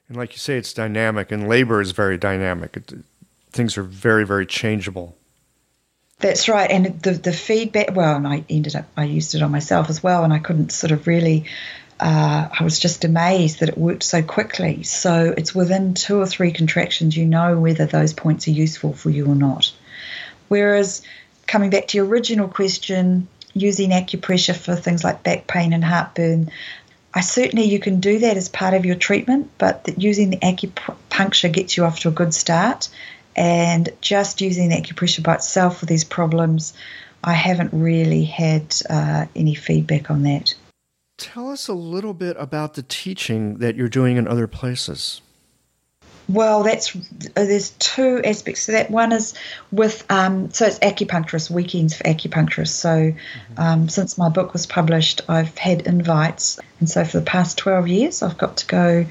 And 0.10 0.18
like 0.18 0.34
you 0.34 0.40
say, 0.40 0.58
it's 0.58 0.74
dynamic, 0.74 1.32
and 1.32 1.48
labour 1.48 1.80
is 1.80 1.92
very 1.92 2.18
dynamic. 2.18 2.76
It, 2.76 2.94
things 3.52 3.78
are 3.78 3.84
very, 3.84 4.26
very 4.26 4.46
changeable. 4.46 5.16
That's 6.18 6.50
right, 6.50 6.70
and 6.70 7.02
the 7.02 7.12
the 7.12 7.32
feedback. 7.32 7.96
Well, 7.96 8.18
and 8.18 8.28
I 8.28 8.44
ended 8.50 8.76
up 8.76 8.86
I 8.98 9.06
used 9.06 9.36
it 9.36 9.42
on 9.42 9.52
myself 9.52 9.90
as 9.90 10.04
well, 10.04 10.24
and 10.24 10.34
I 10.34 10.40
couldn't 10.40 10.72
sort 10.72 10.92
of 10.92 11.08
really. 11.08 11.46
Uh, 12.02 12.48
I 12.58 12.64
was 12.64 12.80
just 12.80 13.04
amazed 13.04 13.60
that 13.60 13.68
it 13.68 13.78
worked 13.78 14.04
so 14.04 14.24
quickly. 14.24 14.84
So 14.84 15.34
it's 15.36 15.54
within 15.54 15.96
two 15.96 16.18
or 16.18 16.26
three 16.26 16.54
contractions, 16.54 17.18
you 17.18 17.26
know 17.26 17.60
whether 17.60 17.86
those 17.86 18.14
points 18.14 18.48
are 18.48 18.52
useful 18.52 18.94
for 18.94 19.10
you 19.10 19.26
or 19.26 19.36
not. 19.36 19.70
Whereas 20.48 21.02
coming 21.46 21.70
back 21.70 21.90
to 21.90 21.98
your 21.98 22.06
original 22.06 22.48
question, 22.48 23.28
using 23.54 23.90
acupressure 23.90 24.56
for 24.56 24.76
things 24.76 25.04
like 25.04 25.24
back 25.24 25.46
pain 25.48 25.74
and 25.74 25.84
heartburn, 25.84 26.52
I 27.14 27.22
certainly 27.22 27.66
you 27.66 27.80
can 27.80 28.00
do 28.00 28.20
that 28.20 28.38
as 28.38 28.50
part 28.50 28.74
of 28.74 28.86
your 28.86 28.96
treatment, 28.96 29.50
but 29.58 29.88
using 29.98 30.30
the 30.30 30.38
acupuncture 30.38 31.52
gets 31.52 31.76
you 31.76 31.86
off 31.86 32.00
to 32.02 32.10
a 32.10 32.12
good 32.12 32.34
start. 32.34 32.90
And 33.36 33.90
just 34.02 34.42
using 34.42 34.70
the 34.70 34.76
acupressure 34.76 35.24
by 35.24 35.36
itself 35.36 35.80
for 35.80 35.86
these 35.86 36.04
problems, 36.04 36.74
I 37.24 37.34
haven't 37.34 37.74
really 37.74 38.26
had 38.26 38.76
uh, 38.90 39.26
any 39.36 39.56
feedback 39.56 40.12
on 40.12 40.24
that. 40.24 40.54
Tell 41.18 41.50
us 41.50 41.68
a 41.68 41.74
little 41.74 42.14
bit 42.14 42.38
about 42.40 42.76
the 42.76 42.84
teaching 42.84 43.58
that 43.58 43.76
you're 43.76 43.90
doing 43.90 44.18
in 44.18 44.28
other 44.28 44.48
places. 44.48 45.22
Well, 46.30 46.62
that's 46.62 46.96
uh, 46.96 47.00
there's 47.34 47.72
two 47.72 48.22
aspects 48.24 48.68
to 48.68 48.74
that. 48.74 48.92
One 48.92 49.12
is 49.12 49.34
with 49.72 50.06
um, 50.12 50.52
so 50.52 50.68
it's 50.68 50.78
acupuncturist 50.78 51.50
weekends 51.50 51.98
for 51.98 52.04
acupuncturists. 52.04 52.68
So 52.68 52.90
mm-hmm. 52.90 53.54
um, 53.60 53.90
since 53.90 54.16
my 54.16 54.30
book 54.30 54.54
was 54.54 54.68
published, 54.68 55.22
I've 55.28 55.58
had 55.58 55.88
invites, 55.88 56.60
and 56.80 56.88
so 56.88 57.04
for 57.04 57.20
the 57.20 57.26
past 57.26 57.58
twelve 57.58 57.88
years, 57.88 58.22
I've 58.22 58.38
got 58.38 58.58
to 58.58 58.68
go 58.68 59.06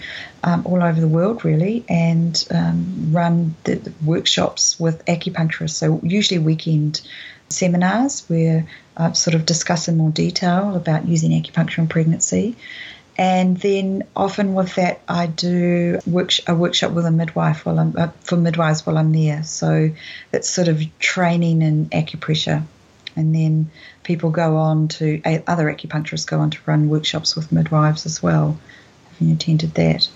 um, 0.45 0.63
all 0.65 0.81
over 0.81 1.01
the 1.01 1.09
world 1.09 1.45
really 1.45 1.85
and 1.89 2.47
um, 2.53 3.11
run 3.11 3.57
the, 3.65 3.75
the 3.75 3.93
workshops 4.05 4.79
with 4.79 5.05
acupuncturists. 5.07 5.71
So 5.71 6.01
usually 6.05 6.39
weekend 6.39 7.01
seminars 7.49 8.29
where 8.29 8.69
I 8.97 9.13
sort 9.13 9.35
of 9.35 9.45
discuss 9.45 9.89
in 9.89 9.97
more 9.97 10.11
detail 10.11 10.77
about 10.77 11.09
using 11.09 11.33
acupuncture 11.33 11.79
in 11.79 11.89
pregnancy. 11.89 12.57
And 13.19 13.57
then 13.57 14.05
often 14.15 14.55
with 14.55 14.77
that, 14.77 15.01
I 15.09 15.27
do 15.27 15.99
work, 16.07 16.31
a 16.47 16.55
workshop 16.55 16.93
with 16.93 17.05
a 17.05 17.11
midwife 17.11 17.67
while 17.67 17.81
I'm 17.81 17.95
uh, 17.99 18.09
for 18.21 18.37
midwives 18.37 18.87
while 18.87 18.97
I'm 18.97 19.11
there. 19.13 19.43
So 19.43 19.91
it's 20.33 20.49
sort 20.49 20.69
of 20.69 20.81
training 21.01 21.63
in 21.63 21.87
acupressure, 21.87 22.63
and 23.17 23.35
then 23.35 23.73
people 24.05 24.31
go 24.31 24.57
on 24.57 24.87
to 24.89 25.21
other 25.49 25.67
acupuncturists 25.67 26.29
go 26.29 26.39
on 26.39 26.51
to 26.51 26.59
run 26.65 26.89
workshops 26.89 27.35
with 27.35 27.51
midwives 27.51 28.07
as 28.07 28.23
well. 28.23 28.57
Having 29.11 29.33
attended 29.33 29.75
that, 29.75 30.09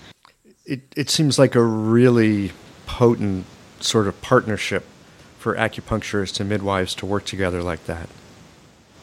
it 0.65 0.81
it 0.95 1.09
seems 1.09 1.37
like 1.37 1.55
a 1.55 1.63
really 1.63 2.53
potent 2.85 3.45
sort 3.81 4.07
of 4.07 4.21
partnership 4.21 4.85
for 5.39 5.55
acupuncturists 5.55 6.39
and 6.39 6.47
midwives 6.47 6.95
to 6.95 7.05
work 7.05 7.25
together 7.25 7.61
like 7.61 7.85
that. 7.85 8.07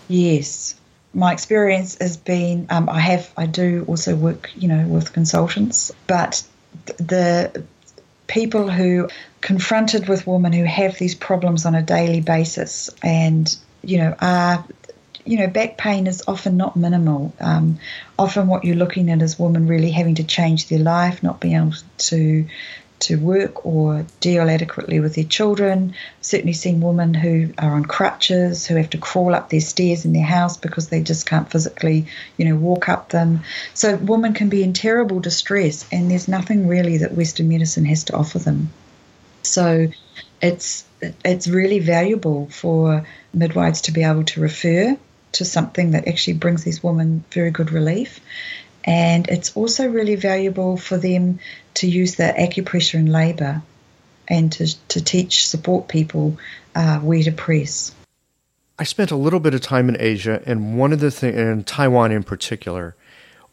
Yes, 0.09 0.80
my 1.13 1.33
experience 1.33 1.99
has 2.01 2.17
been 2.17 2.67
um, 2.71 2.89
I 2.89 3.01
have 3.01 3.31
I 3.37 3.47
do 3.47 3.85
also 3.89 4.15
work 4.15 4.51
you 4.57 4.69
know 4.69 4.87
with 4.87 5.13
consultants, 5.13 5.93
but 6.07 6.43
the 6.99 7.65
people 8.27 8.71
who 8.71 9.09
confronted 9.41 10.09
with 10.09 10.27
women 10.27 10.53
who 10.53 10.65
have 10.65 10.97
these 10.99 11.15
problems 11.15 11.67
on 11.67 11.75
a 11.75 11.83
daily 11.83 12.21
basis 12.21 12.91
and 13.03 13.57
you 13.83 13.99
know 13.99 14.15
are 14.21 14.65
you 15.25 15.37
know 15.37 15.49
back 15.49 15.77
pain 15.77 16.07
is 16.07 16.23
often 16.29 16.57
not 16.57 16.77
minimal. 16.77 17.33
Um, 17.41 17.79
often 18.19 18.47
what 18.47 18.65
you're 18.65 18.77
looking 18.77 19.11
at 19.11 19.21
is 19.21 19.39
women 19.39 19.67
really 19.67 19.91
having 19.91 20.15
to 20.17 20.25
change 20.25 20.69
their 20.69 20.79
life 20.79 21.23
not 21.23 21.41
being 21.41 21.57
able 21.57 21.75
to 21.99 22.47
to 23.01 23.17
work 23.17 23.65
or 23.67 24.07
deal 24.21 24.49
adequately 24.49 25.01
with 25.01 25.15
their 25.15 25.25
children. 25.25 25.95
I've 26.19 26.25
certainly 26.25 26.53
seen 26.53 26.81
women 26.81 27.15
who 27.15 27.53
are 27.59 27.75
on 27.75 27.85
crutches, 27.85 28.67
who 28.67 28.77
have 28.77 28.91
to 28.91 28.99
crawl 28.99 29.35
up 29.35 29.51
their 29.51 29.61
stairs 29.61 30.05
in 30.05 30.13
their 30.13 30.25
house 30.25 30.57
because 30.57 30.89
they 30.89 31.03
just 31.03 31.27
can't 31.27 31.51
physically, 31.51 32.07
you 32.37 32.45
know, 32.45 32.57
walk 32.57 32.89
up 32.89 33.09
them. 33.09 33.43
So 33.75 33.97
women 33.97 34.35
can 34.35 34.49
be 34.49 34.63
in 34.63 34.73
terrible 34.73 35.21
distress, 35.21 35.87
and 35.91 36.11
there's 36.11 36.29
nothing 36.29 36.69
really 36.69 36.99
that 36.99 37.13
Western 37.13 37.49
medicine 37.49 37.85
has 37.87 38.05
to 38.05 38.15
offer 38.15 38.39
them. 38.39 38.71
So 39.43 39.89
it's 40.43 40.85
it's 41.25 41.49
really 41.49 41.79
valuable 41.79 42.49
for 42.51 43.07
midwives 43.33 43.83
to 43.83 43.93
be 43.93 44.03
able 44.03 44.25
to 44.25 44.41
refer 44.41 44.97
to 45.33 45.45
something 45.45 45.93
that 45.93 46.09
actually 46.09 46.35
brings 46.35 46.65
these 46.65 46.83
women 46.83 47.25
very 47.31 47.51
good 47.51 47.71
relief. 47.73 48.21
And 48.85 49.29
it's 49.29 49.57
also 49.57 49.89
really 49.89 50.17
valuable 50.17 50.77
for 50.77 50.97
them 50.97 51.39
to 51.75 51.87
use 51.87 52.17
the 52.17 52.35
acupressure 52.39 52.95
in 52.95 53.07
labour 53.07 53.63
and 54.29 54.51
to, 54.53 54.89
to 54.89 55.05
teach, 55.05 55.47
support 55.47 55.89
people 55.89 56.39
uh, 56.75 56.99
where 57.01 57.23
to 57.23 57.33
press. 57.33 57.95
I 58.79 58.85
spent 58.85 59.11
a 59.11 59.17
little 59.17 59.41
bit 59.41 59.53
of 59.53 59.61
time 59.61 59.91
in 59.91 59.97
Asia, 60.01 60.43
and 60.47 60.79
one 60.79 60.93
of 60.93 61.01
the 61.01 61.11
things, 61.11 61.37
in 61.37 61.65
Taiwan 61.65 62.13
in 62.13 62.23
particular, 62.23 62.97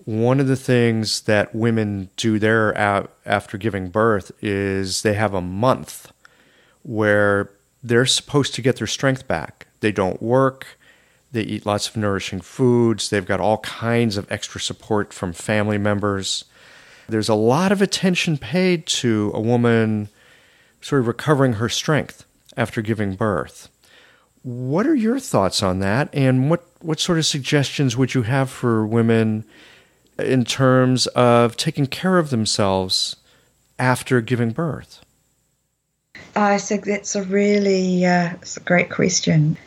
one 0.06 0.40
of 0.40 0.48
the 0.48 0.56
things 0.56 1.22
that 1.22 1.54
women 1.54 2.10
do 2.16 2.40
there 2.40 2.74
after 3.26 3.58
giving 3.58 3.90
birth 3.90 4.32
is 4.42 5.02
they 5.02 5.16
have 5.16 5.34
a 5.34 5.42
month 5.42 6.14
where 6.84 7.50
they're 7.84 8.06
supposed 8.06 8.56
to 8.56 8.62
get 8.62 8.78
their 8.78 8.88
strength 8.88 9.28
back. 9.28 9.68
They 9.82 9.92
don't 9.92 10.22
work, 10.22 10.77
they 11.32 11.42
eat 11.42 11.66
lots 11.66 11.88
of 11.88 11.98
nourishing 11.98 12.42
foods, 12.42 13.10
they've 13.10 13.26
got 13.26 13.40
all 13.40 13.58
kinds 13.60 14.18
of 14.18 14.32
extra 14.32 14.62
support 14.62 15.14
from 15.14 15.34
family 15.34 15.78
members. 15.78 16.46
There's 17.10 17.30
a 17.30 17.36
lot 17.36 17.72
of 17.72 17.82
attention 17.82 18.38
paid 18.38 18.86
to 18.88 19.32
a 19.34 19.42
woman 19.42 20.10
sort 20.82 21.02
of 21.02 21.08
recovering 21.08 21.54
her 21.54 21.70
strength 21.70 22.26
after 22.56 22.82
giving 22.82 23.16
birth. 23.16 23.70
What 24.44 24.88
are 24.88 24.96
your 24.96 25.20
thoughts 25.20 25.62
on 25.62 25.80
that? 25.80 26.10
And 26.14 26.50
what, 26.50 26.66
what 26.82 27.00
sort 27.00 27.18
of 27.18 27.26
suggestions 27.26 27.98
would 27.98 28.14
you 28.14 28.22
have 28.24 28.50
for 28.50 28.86
women 28.86 29.44
in 30.18 30.46
terms 30.46 31.08
of 31.08 31.58
taking 31.58 31.88
care 31.88 32.18
of 32.18 32.30
themselves 32.30 33.18
after 33.78 34.22
giving 34.22 34.52
birth? 34.52 35.02
I 36.36 36.58
think 36.60 36.86
that's 36.86 37.16
a 37.16 37.24
really 37.24 38.06
uh, 38.06 38.34
a 38.56 38.60
great 38.62 38.90
question 38.90 39.58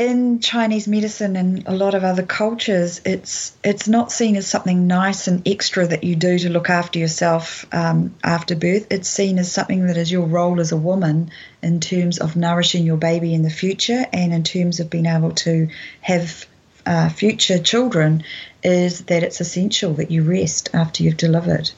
in 0.00 0.40
Chinese 0.40 0.88
medicine 0.88 1.36
and 1.36 1.68
a 1.68 1.74
lot 1.74 1.94
of 1.94 2.04
other 2.04 2.22
cultures, 2.22 3.02
it's 3.04 3.54
it's 3.62 3.86
not 3.86 4.10
seen 4.10 4.34
as 4.36 4.46
something 4.46 4.86
nice 4.86 5.28
and 5.28 5.46
extra 5.46 5.86
that 5.86 6.04
you 6.04 6.16
do 6.16 6.38
to 6.38 6.48
look 6.48 6.70
after 6.70 6.98
yourself 6.98 7.66
um, 7.70 8.14
after 8.24 8.56
birth. 8.56 8.86
It's 8.90 9.10
seen 9.10 9.38
as 9.38 9.52
something 9.52 9.86
that 9.88 9.98
is 9.98 10.10
your 10.10 10.26
role 10.26 10.58
as 10.58 10.72
a 10.72 10.76
woman 10.76 11.30
in 11.62 11.80
terms 11.80 12.16
of 12.16 12.34
nourishing 12.34 12.86
your 12.86 12.96
baby 12.96 13.34
in 13.34 13.42
the 13.42 13.50
future 13.50 14.06
and 14.10 14.32
in 14.32 14.42
terms 14.42 14.80
of 14.80 14.88
being 14.88 15.04
able 15.04 15.32
to 15.32 15.68
have 16.00 16.46
uh, 16.86 17.10
future 17.10 17.58
children. 17.58 18.24
Is 18.62 19.02
that 19.04 19.22
it's 19.22 19.42
essential 19.42 19.92
that 19.94 20.10
you 20.10 20.22
rest 20.22 20.70
after 20.72 21.02
you've 21.02 21.18
delivered, 21.18 21.70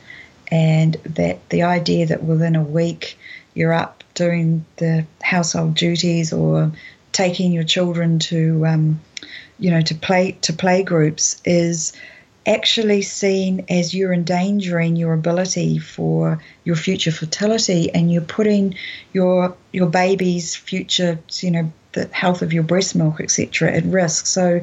and 0.46 0.94
that 1.16 1.48
the 1.48 1.64
idea 1.64 2.06
that 2.06 2.22
within 2.22 2.54
a 2.54 2.62
week 2.62 3.18
you're 3.52 3.72
up 3.72 4.04
doing 4.14 4.64
the 4.76 5.06
household 5.20 5.74
duties 5.74 6.32
or 6.32 6.72
taking 7.12 7.52
your 7.52 7.64
children 7.64 8.18
to, 8.18 8.66
um, 8.66 9.00
you 9.58 9.70
know, 9.70 9.80
to 9.80 9.94
play 9.94 10.32
to 10.42 10.52
play 10.52 10.82
groups 10.82 11.40
is 11.44 11.92
actually 12.46 13.02
seen 13.02 13.66
as 13.68 13.94
you're 13.94 14.12
endangering 14.12 14.96
your 14.96 15.12
ability 15.12 15.78
for 15.78 16.42
your 16.64 16.76
future 16.76 17.12
fertility 17.12 17.92
and 17.94 18.12
you're 18.12 18.22
putting 18.22 18.74
your 19.12 19.56
your 19.72 19.88
baby's 19.88 20.56
future 20.56 21.20
you 21.40 21.50
know 21.50 21.72
the 21.92 22.08
health 22.12 22.42
of 22.42 22.52
your 22.52 22.62
breast 22.62 22.94
milk 22.94 23.20
etc 23.20 23.72
at 23.72 23.84
risk 23.84 24.26
so 24.26 24.60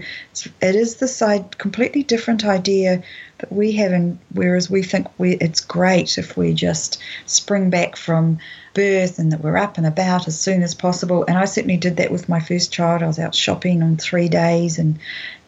it 0.61 0.75
is 0.75 0.95
this 0.95 1.15
side 1.15 1.57
completely 1.57 2.03
different 2.03 2.43
idea 2.43 3.01
that 3.37 3.51
we 3.51 3.71
have 3.73 3.91
and 3.91 4.17
whereas 4.33 4.69
we 4.69 4.83
think 4.83 5.07
we 5.17 5.33
it's 5.35 5.61
great 5.61 6.17
if 6.17 6.35
we 6.35 6.53
just 6.53 6.99
spring 7.25 7.69
back 7.69 7.95
from 7.95 8.39
birth 8.73 9.19
and 9.19 9.31
that 9.31 9.41
we're 9.41 9.57
up 9.57 9.77
and 9.77 9.85
about 9.85 10.27
as 10.27 10.39
soon 10.39 10.63
as 10.63 10.73
possible 10.73 11.23
and 11.27 11.37
I 11.37 11.45
certainly 11.45 11.77
did 11.77 11.97
that 11.97 12.11
with 12.11 12.29
my 12.29 12.39
first 12.39 12.71
child 12.71 13.03
I 13.03 13.07
was 13.07 13.19
out 13.19 13.35
shopping 13.35 13.83
on 13.83 13.97
3 13.97 14.27
days 14.29 14.79
and 14.79 14.99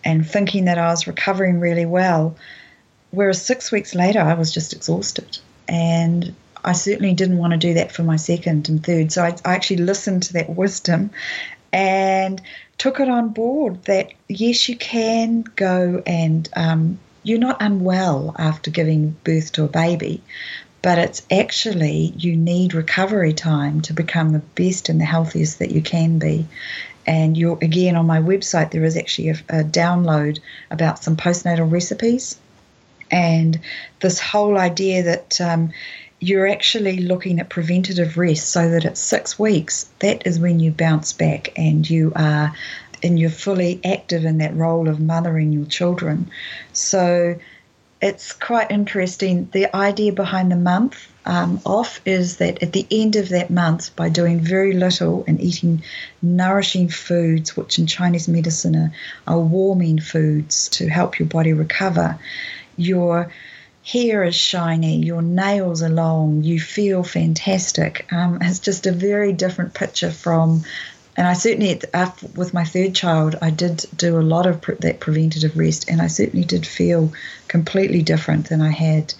and 0.04 0.28
thinking 0.28 0.66
that 0.66 0.78
I 0.78 0.90
was 0.90 1.08
recovering 1.08 1.60
really 1.60 1.86
well. 1.86 2.36
Whereas 3.12 3.42
six 3.42 3.72
weeks 3.72 3.94
later, 3.94 4.20
I 4.20 4.34
was 4.34 4.52
just 4.52 4.74
exhausted. 4.74 5.38
And 5.68 6.34
I 6.64 6.74
certainly 6.74 7.14
didn't 7.14 7.38
want 7.38 7.52
to 7.52 7.58
do 7.58 7.74
that 7.76 7.92
for 7.92 8.04
my 8.04 8.16
second 8.16 8.70
and 8.70 8.84
third. 8.84 9.12
So 9.12 9.24
I, 9.24 9.36
I 9.46 9.56
actually 9.56 9.78
listened 9.78 10.24
to 10.24 10.34
that 10.34 10.50
wisdom 10.50 11.12
and 11.74 12.42
took 12.78 13.00
it 13.00 13.10
on 13.10 13.30
board 13.30 13.84
that 13.84 14.12
yes, 14.28 14.68
you 14.68 14.76
can 14.76 15.44
go 15.56 16.02
and 16.06 16.50
um, 16.56 17.00
you're 17.24 17.40
not 17.40 17.62
unwell 17.62 18.36
after 18.38 18.72
giving 18.72 19.16
birth 19.24 19.52
to 19.54 19.64
a 19.64 19.68
baby, 19.68 20.24
but 20.82 20.98
it's 20.98 21.22
actually 21.32 22.14
you 22.18 22.36
need 22.36 22.74
recovery 22.74 23.34
time 23.34 23.82
to 23.82 23.94
become 23.94 24.32
the 24.32 24.40
best 24.40 24.90
and 24.90 25.00
the 25.00 25.06
healthiest 25.06 25.60
that 25.60 25.72
you 25.72 25.82
can 25.82 26.18
be. 26.20 26.48
And 27.06 27.38
you're 27.38 27.58
again 27.62 27.96
on 27.96 28.06
my 28.06 28.20
website, 28.20 28.72
there 28.72 28.84
is 28.84 28.98
actually 28.98 29.30
a, 29.30 29.36
a 29.50 29.64
download 29.64 30.40
about 30.70 31.04
some 31.04 31.16
postnatal 31.16 31.72
recipes. 31.72 32.38
And 33.10 33.60
this 34.00 34.20
whole 34.20 34.58
idea 34.58 35.04
that 35.04 35.42
um, 35.42 35.72
you're 36.22 36.48
actually 36.48 37.00
looking 37.00 37.40
at 37.40 37.50
preventative 37.50 38.16
rest 38.16 38.50
so 38.50 38.70
that 38.70 38.86
at 38.86 38.98
six 38.98 39.38
weeks, 39.40 39.90
that 40.00 40.26
is 40.26 40.40
when 40.40 40.60
you 40.60 40.72
bounce 40.72 41.14
back 41.14 41.52
and 41.58 41.90
you 41.90 42.14
are 42.16 42.56
and 43.04 43.20
you're 43.20 43.32
fully 43.32 43.82
active 43.84 44.24
in 44.26 44.38
that 44.38 44.56
role 44.56 44.88
of 44.88 45.00
mothering 45.00 45.52
your 45.52 45.66
children. 45.66 46.30
So 46.72 47.40
it's 48.00 48.34
quite 48.34 48.70
interesting. 48.70 49.50
The 49.52 49.76
idea 49.76 50.14
behind 50.14 50.52
the 50.52 50.56
month 50.56 51.12
um, 51.26 51.60
off 51.66 52.00
is 52.06 52.38
that 52.38 52.62
at 52.62 52.74
the 52.74 52.86
end 52.92 53.16
of 53.16 53.30
that 53.30 53.50
month, 53.50 53.96
by 53.96 54.10
doing 54.10 54.40
very 54.40 54.74
little 54.74 55.24
and 55.28 55.42
eating 55.42 55.82
nourishing 56.22 56.90
foods, 56.90 57.58
which 57.58 57.80
in 57.80 57.88
Chinese 57.88 58.28
medicine 58.28 58.76
are, 58.76 58.94
are 59.28 59.40
warming 59.40 60.00
foods 60.00 60.70
to 60.70 60.88
help 60.88 61.18
your 61.18 61.28
body 61.28 61.54
recover, 61.54 62.20
your 62.78 63.32
hair 63.84 64.24
is 64.24 64.36
shiny, 64.36 64.98
your 64.98 65.22
nails 65.22 65.82
are 65.82 65.90
long, 65.90 66.44
you 66.44 66.60
feel 66.60 67.04
fantastic. 67.04 68.08
Um, 68.12 68.40
it's 68.42 68.60
just 68.60 68.88
a 68.88 68.92
very 68.92 69.34
different 69.34 69.74
picture 69.74 70.12
from 70.12 70.64
and 71.18 71.28
I 71.28 71.34
certainly, 71.34 71.80
with 72.36 72.54
my 72.54 72.64
third 72.64 72.96
child, 72.96 73.36
I 73.42 73.50
did 73.50 73.86
do 73.98 74.18
a 74.18 74.22
lot 74.24 74.48
of 74.48 74.62
that 74.80 75.02
preventative 75.02 75.58
rest, 75.58 75.90
and 75.90 76.02
I 76.02 76.08
certainly 76.08 76.46
did 76.46 76.66
feel 76.66 77.12
completely 77.50 78.02
different 78.02 78.48
than 78.48 78.62
I 78.62 78.70
had 78.72 79.14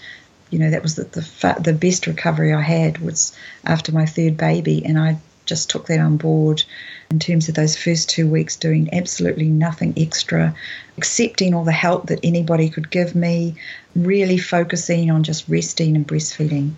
you 0.52 0.60
know 0.60 0.70
that 0.70 0.84
was 0.84 0.96
the 0.96 1.06
the, 1.06 1.62
the 1.62 1.74
best 1.74 2.06
recovery 2.06 2.54
I 2.54 2.62
had 2.62 3.00
was 3.00 3.36
after 3.66 3.92
my 3.92 4.06
third 4.06 4.38
baby, 4.38 4.86
and 4.86 5.00
I 5.00 5.18
just 5.52 5.70
took 5.70 5.88
that 5.88 6.00
on 6.00 6.16
board 6.16 6.64
in 7.10 7.20
terms 7.20 7.50
of 7.50 7.56
those 7.56 7.76
first 7.76 8.10
two 8.10 8.26
weeks 8.26 8.56
doing 8.56 8.88
absolutely 8.94 9.50
nothing 9.50 9.94
extra, 9.98 10.56
accepting 10.98 11.54
all 11.54 11.66
the 11.66 11.74
help 11.74 12.08
that 12.08 12.22
anybody 12.24 12.70
could 12.70 12.90
give 12.90 13.16
me, 13.16 13.54
really 13.94 14.38
focusing 14.38 15.12
on 15.12 15.24
just 15.24 15.44
resting 15.50 15.98
and 15.98 16.08
breastfeeding. 16.08 16.72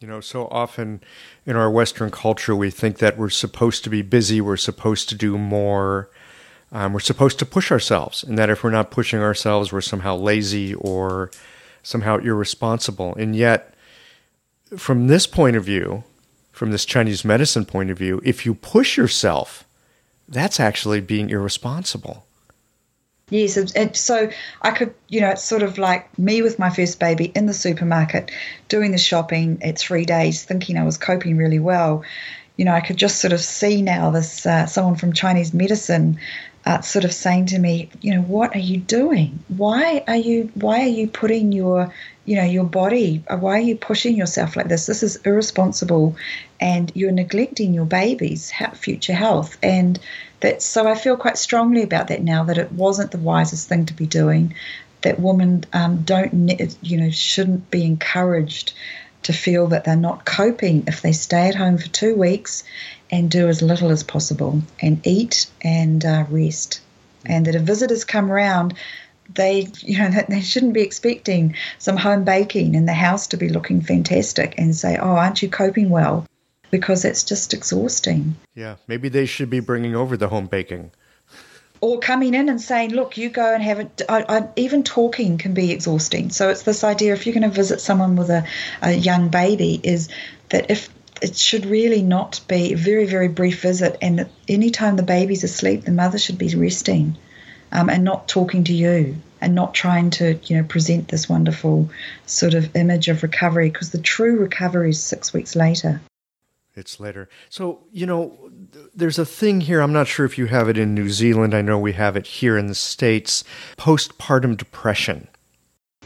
You 0.00 0.08
know, 0.08 0.22
so 0.22 0.48
often 0.50 1.02
in 1.44 1.54
our 1.54 1.70
Western 1.70 2.10
culture, 2.10 2.56
we 2.56 2.70
think 2.70 2.96
that 2.96 3.18
we're 3.18 3.28
supposed 3.28 3.84
to 3.84 3.90
be 3.90 4.00
busy, 4.00 4.40
we're 4.40 4.56
supposed 4.56 5.10
to 5.10 5.14
do 5.14 5.36
more, 5.36 6.08
um, 6.72 6.94
we're 6.94 7.00
supposed 7.00 7.38
to 7.40 7.46
push 7.46 7.70
ourselves, 7.70 8.24
and 8.24 8.38
that 8.38 8.48
if 8.48 8.64
we're 8.64 8.70
not 8.70 8.90
pushing 8.90 9.20
ourselves, 9.20 9.70
we're 9.70 9.82
somehow 9.82 10.16
lazy 10.16 10.72
or 10.72 11.30
somehow 11.82 12.16
irresponsible. 12.16 13.14
And 13.16 13.36
yet, 13.36 13.74
from 14.78 15.08
this 15.08 15.26
point 15.26 15.56
of 15.56 15.64
view, 15.64 16.04
from 16.54 16.70
this 16.70 16.84
Chinese 16.84 17.24
medicine 17.24 17.64
point 17.64 17.90
of 17.90 17.98
view, 17.98 18.20
if 18.24 18.46
you 18.46 18.54
push 18.54 18.96
yourself, 18.96 19.66
that's 20.28 20.60
actually 20.60 21.00
being 21.00 21.28
irresponsible. 21.28 22.24
Yes, 23.28 23.56
and 23.56 23.96
so 23.96 24.30
I 24.62 24.70
could, 24.70 24.94
you 25.08 25.20
know, 25.20 25.30
it's 25.30 25.42
sort 25.42 25.64
of 25.64 25.78
like 25.78 26.16
me 26.16 26.42
with 26.42 26.60
my 26.60 26.70
first 26.70 27.00
baby 27.00 27.24
in 27.34 27.46
the 27.46 27.54
supermarket, 27.54 28.30
doing 28.68 28.92
the 28.92 28.98
shopping 28.98 29.58
at 29.62 29.78
three 29.78 30.04
days, 30.04 30.44
thinking 30.44 30.78
I 30.78 30.84
was 30.84 30.96
coping 30.96 31.36
really 31.36 31.58
well. 31.58 32.04
You 32.56 32.66
know, 32.66 32.72
I 32.72 32.80
could 32.80 32.98
just 32.98 33.20
sort 33.20 33.32
of 33.32 33.40
see 33.40 33.82
now 33.82 34.10
this 34.12 34.46
uh, 34.46 34.66
someone 34.66 34.94
from 34.94 35.12
Chinese 35.12 35.52
medicine 35.52 36.20
uh, 36.64 36.82
sort 36.82 37.04
of 37.04 37.12
saying 37.12 37.46
to 37.46 37.58
me, 37.58 37.90
you 38.00 38.14
know, 38.14 38.22
what 38.22 38.54
are 38.54 38.60
you 38.60 38.78
doing? 38.78 39.42
Why 39.48 40.04
are 40.06 40.16
you 40.16 40.52
why 40.54 40.82
are 40.82 40.94
you 41.00 41.08
putting 41.08 41.50
your 41.50 41.92
you 42.24 42.36
know 42.36 42.44
your 42.44 42.64
body? 42.64 43.22
Uh, 43.28 43.36
why 43.36 43.58
are 43.58 43.62
you 43.62 43.76
pushing 43.76 44.16
yourself 44.16 44.56
like 44.56 44.68
this? 44.68 44.86
This 44.86 45.02
is 45.02 45.16
irresponsible, 45.24 46.16
and 46.60 46.90
you're 46.94 47.12
neglecting 47.12 47.74
your 47.74 47.84
baby's 47.84 48.52
future 48.74 49.14
health. 49.14 49.56
And 49.62 49.98
that 50.40 50.62
so 50.62 50.88
I 50.88 50.94
feel 50.94 51.16
quite 51.16 51.38
strongly 51.38 51.82
about 51.82 52.08
that 52.08 52.22
now 52.22 52.44
that 52.44 52.58
it 52.58 52.72
wasn't 52.72 53.10
the 53.10 53.18
wisest 53.18 53.68
thing 53.68 53.86
to 53.86 53.94
be 53.94 54.06
doing. 54.06 54.54
That 55.02 55.20
women 55.20 55.64
um, 55.72 56.02
don't 56.02 56.50
you 56.82 56.98
know 56.98 57.10
shouldn't 57.10 57.70
be 57.70 57.84
encouraged 57.84 58.72
to 59.24 59.32
feel 59.32 59.68
that 59.68 59.84
they're 59.84 59.96
not 59.96 60.24
coping 60.24 60.84
if 60.86 61.00
they 61.02 61.12
stay 61.12 61.48
at 61.48 61.54
home 61.54 61.78
for 61.78 61.88
two 61.88 62.14
weeks 62.14 62.62
and 63.10 63.30
do 63.30 63.48
as 63.48 63.62
little 63.62 63.90
as 63.90 64.02
possible 64.02 64.62
and 64.80 65.06
eat 65.06 65.46
and 65.62 66.04
uh, 66.04 66.24
rest. 66.28 66.80
And 67.26 67.46
that 67.46 67.54
if 67.54 67.62
visitors 67.62 68.04
come 68.04 68.30
around, 68.30 68.74
they 69.32 69.68
you 69.80 69.98
know 69.98 70.10
they 70.28 70.40
shouldn't 70.40 70.74
be 70.74 70.82
expecting 70.82 71.54
some 71.78 71.96
home 71.96 72.24
baking 72.24 72.76
and 72.76 72.88
the 72.88 72.94
house 72.94 73.28
to 73.28 73.36
be 73.36 73.48
looking 73.48 73.80
fantastic 73.80 74.54
and 74.58 74.74
say, 74.74 74.96
"Oh, 74.96 75.16
aren't 75.16 75.42
you 75.42 75.48
coping 75.48 75.90
well?" 75.90 76.26
Because 76.70 77.04
it's 77.04 77.22
just 77.22 77.54
exhausting. 77.54 78.36
Yeah, 78.54 78.76
maybe 78.88 79.08
they 79.08 79.26
should 79.26 79.50
be 79.50 79.60
bringing 79.60 79.94
over 79.94 80.16
the 80.16 80.28
home 80.28 80.46
baking 80.46 80.90
or 81.84 81.98
coming 81.98 82.32
in 82.32 82.48
and 82.48 82.58
saying, 82.58 82.92
"Look, 82.92 83.18
you 83.18 83.28
go 83.28 83.52
and 83.52 83.62
have 83.62 83.78
it." 83.78 84.02
I, 84.08 84.24
I, 84.26 84.48
even 84.56 84.84
talking 84.84 85.36
can 85.36 85.52
be 85.52 85.70
exhausting. 85.70 86.30
So 86.30 86.48
it's 86.48 86.62
this 86.62 86.82
idea: 86.82 87.12
if 87.12 87.26
you're 87.26 87.34
going 87.34 87.50
to 87.50 87.54
visit 87.54 87.78
someone 87.78 88.16
with 88.16 88.30
a, 88.30 88.46
a 88.80 88.92
young 88.92 89.28
baby, 89.28 89.80
is 89.82 90.08
that 90.48 90.70
if 90.70 90.88
it 91.20 91.36
should 91.36 91.66
really 91.66 92.00
not 92.00 92.40
be 92.48 92.72
a 92.72 92.76
very 92.76 93.04
very 93.04 93.28
brief 93.28 93.60
visit, 93.60 93.98
and 94.00 94.30
anytime 94.48 94.96
the 94.96 95.02
baby's 95.02 95.44
asleep, 95.44 95.84
the 95.84 95.92
mother 95.92 96.18
should 96.18 96.38
be 96.38 96.54
resting, 96.54 97.18
um, 97.74 97.90
and 97.90 98.04
not 98.04 98.26
talking 98.28 98.64
to 98.64 98.72
you, 98.72 99.16
and 99.40 99.54
not 99.54 99.74
trying 99.74 100.10
to 100.10 100.38
you 100.44 100.56
know 100.56 100.64
present 100.64 101.08
this 101.08 101.28
wonderful 101.28 101.90
sort 102.26 102.54
of 102.54 102.74
image 102.74 103.08
of 103.08 103.22
recovery, 103.22 103.68
because 103.68 103.90
the 103.90 103.98
true 103.98 104.38
recovery 104.38 104.90
is 104.90 105.02
six 105.02 105.32
weeks 105.32 105.54
later 105.54 106.00
it's 106.76 106.98
later. 106.98 107.28
So, 107.48 107.84
you 107.92 108.06
know, 108.06 108.36
there's 108.94 109.18
a 109.18 109.26
thing 109.26 109.60
here. 109.60 109.80
I'm 109.80 109.92
not 109.92 110.08
sure 110.08 110.26
if 110.26 110.38
you 110.38 110.46
have 110.46 110.68
it 110.68 110.76
in 110.76 110.94
New 110.94 111.08
Zealand. 111.08 111.54
I 111.54 111.62
know 111.62 111.78
we 111.78 111.92
have 111.92 112.16
it 112.16 112.26
here 112.26 112.58
in 112.58 112.66
the 112.66 112.74
States 112.74 113.44
postpartum 113.76 114.56
depression. 114.56 115.28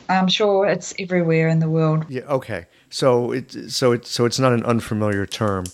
I'm 0.09 0.29
sure 0.29 0.67
it's 0.67 0.95
everywhere 0.99 1.49
in 1.49 1.59
the 1.61 1.69
world. 1.69 2.07
Yeah, 2.09 2.23
okay. 2.23 2.67
So 2.91 3.33
it 3.33 3.71
so 3.71 3.93
it 3.93 4.07
so 4.07 4.25
it's 4.25 4.39
not 4.39 4.53
an 4.53 4.65
unfamiliar 4.65 5.27
term. 5.27 5.65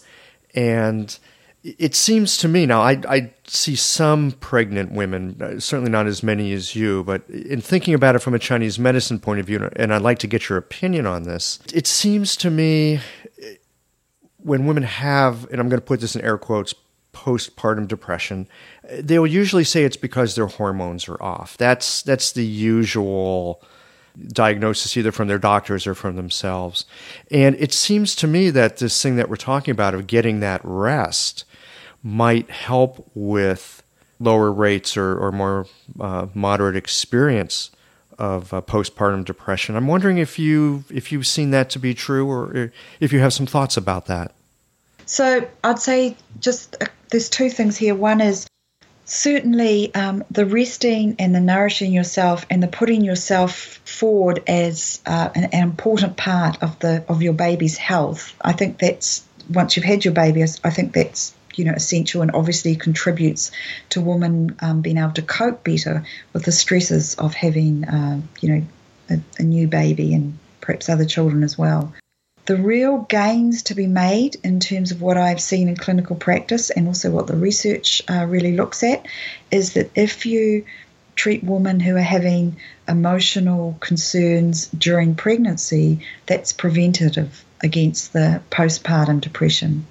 And 0.54 1.16
it 1.64 1.94
seems 1.94 2.36
to 2.36 2.46
me 2.46 2.66
now 2.66 2.82
I, 2.82 3.00
I 3.08 3.32
see 3.46 3.74
some 3.74 4.32
pregnant 4.32 4.92
women 4.92 5.40
uh, 5.40 5.58
certainly 5.58 5.90
not 5.90 6.06
as 6.06 6.22
many 6.22 6.52
as 6.52 6.76
you 6.76 7.04
but 7.04 7.28
in 7.30 7.60
thinking 7.60 7.94
about 7.94 8.14
it 8.14 8.18
from 8.20 8.34
a 8.34 8.38
chinese 8.38 8.78
medicine 8.78 9.18
point 9.18 9.40
of 9.40 9.46
view 9.46 9.70
and 9.76 9.92
i'd 9.94 10.02
like 10.02 10.18
to 10.18 10.26
get 10.26 10.48
your 10.48 10.58
opinion 10.58 11.06
on 11.06 11.22
this 11.22 11.58
it 11.72 11.86
seems 11.86 12.36
to 12.36 12.50
me 12.50 13.00
when 14.44 14.66
women 14.66 14.82
have, 14.82 15.50
and 15.50 15.60
I'm 15.60 15.68
going 15.68 15.80
to 15.80 15.84
put 15.86 16.00
this 16.00 16.14
in 16.14 16.22
air 16.22 16.38
quotes, 16.38 16.74
postpartum 17.12 17.88
depression, 17.88 18.46
they 18.92 19.18
will 19.18 19.26
usually 19.26 19.64
say 19.64 19.84
it's 19.84 19.96
because 19.96 20.34
their 20.34 20.46
hormones 20.46 21.08
are 21.08 21.20
off. 21.22 21.56
That's 21.56 22.02
that's 22.02 22.32
the 22.32 22.44
usual 22.44 23.62
diagnosis 24.28 24.96
either 24.96 25.12
from 25.12 25.28
their 25.28 25.38
doctors 25.38 25.86
or 25.86 25.94
from 25.94 26.16
themselves. 26.16 26.84
And 27.30 27.56
it 27.56 27.72
seems 27.72 28.14
to 28.16 28.26
me 28.26 28.50
that 28.50 28.76
this 28.76 29.00
thing 29.02 29.16
that 29.16 29.28
we're 29.28 29.36
talking 29.36 29.72
about 29.72 29.94
of 29.94 30.06
getting 30.06 30.40
that 30.40 30.60
rest 30.62 31.44
might 32.04 32.50
help 32.50 33.10
with 33.14 33.82
lower 34.20 34.52
rates 34.52 34.96
or, 34.96 35.18
or 35.18 35.32
more 35.32 35.66
uh, 35.98 36.26
moderate 36.34 36.76
experience 36.76 37.70
of 38.18 38.54
uh, 38.54 38.60
postpartum 38.60 39.24
depression. 39.24 39.74
I'm 39.74 39.88
wondering 39.88 40.18
if 40.18 40.38
you 40.38 40.84
if 40.90 41.10
you've 41.10 41.26
seen 41.26 41.50
that 41.50 41.70
to 41.70 41.80
be 41.80 41.94
true, 41.94 42.30
or 42.30 42.70
if 43.00 43.12
you 43.12 43.18
have 43.18 43.32
some 43.32 43.46
thoughts 43.46 43.76
about 43.76 44.06
that. 44.06 44.32
So 45.06 45.48
I'd 45.64 45.80
say 45.80 46.16
just 46.38 46.76
uh, 46.80 46.86
there's 47.10 47.28
two 47.28 47.50
things 47.50 47.76
here. 47.76 47.94
One 47.94 48.20
is 48.20 48.46
certainly 49.06 49.94
um, 49.94 50.24
the 50.30 50.46
resting 50.46 51.16
and 51.18 51.34
the 51.34 51.40
nourishing 51.40 51.92
yourself 51.92 52.46
and 52.48 52.62
the 52.62 52.68
putting 52.68 53.04
yourself 53.04 53.80
forward 53.84 54.42
as 54.46 55.00
uh, 55.06 55.30
an, 55.34 55.44
an, 55.44 55.62
important 55.62 56.16
part 56.16 56.62
of 56.62 56.78
the 56.78 57.04
of 57.08 57.22
your 57.22 57.34
baby's 57.34 57.76
health. 57.76 58.34
I 58.40 58.52
think 58.52 58.78
that's 58.78 59.24
once 59.52 59.76
you've 59.76 59.84
had 59.84 60.04
your 60.04 60.14
baby, 60.14 60.42
I 60.42 60.70
think 60.70 60.94
that's 60.94 61.34
you 61.56 61.64
know 61.64 61.72
essential 61.72 62.22
and 62.22 62.30
obviously 62.32 62.76
contributes 62.76 63.50
to 63.90 64.00
women 64.00 64.56
um, 64.60 64.80
being 64.80 64.98
able 64.98 65.12
to 65.12 65.22
cope 65.22 65.64
better 65.64 66.04
with 66.32 66.44
the 66.44 66.52
stresses 66.52 67.14
of 67.14 67.34
having 67.34 67.84
uh, 67.84 68.20
you 68.40 68.48
know 68.48 68.66
a, 69.10 69.20
a 69.38 69.42
new 69.42 69.66
baby 69.68 70.14
and 70.14 70.38
perhaps 70.60 70.88
other 70.88 71.04
children 71.04 71.42
as 71.42 71.58
well 71.58 71.92
the 72.46 72.56
real 72.56 72.98
gains 72.98 73.62
to 73.64 73.74
be 73.74 73.86
made 73.86 74.36
in 74.44 74.60
terms 74.60 74.90
of 74.90 75.00
what 75.00 75.16
I've 75.16 75.40
seen 75.40 75.68
in 75.68 75.76
clinical 75.76 76.14
practice 76.14 76.68
and 76.68 76.86
also 76.86 77.10
what 77.10 77.26
the 77.26 77.36
research 77.36 78.02
uh, 78.08 78.26
really 78.28 78.54
looks 78.54 78.82
at 78.82 79.06
is 79.50 79.72
that 79.74 79.90
if 79.94 80.26
you 80.26 80.66
treat 81.16 81.42
women 81.42 81.80
who 81.80 81.96
are 81.96 82.00
having 82.00 82.56
emotional 82.88 83.76
concerns 83.80 84.66
during 84.68 85.14
pregnancy, 85.14 86.00
that's 86.26 86.52
preventative 86.52 87.44
against 87.62 88.12
the 88.12 88.42
postpartum 88.50 89.20
depression. 89.20 89.86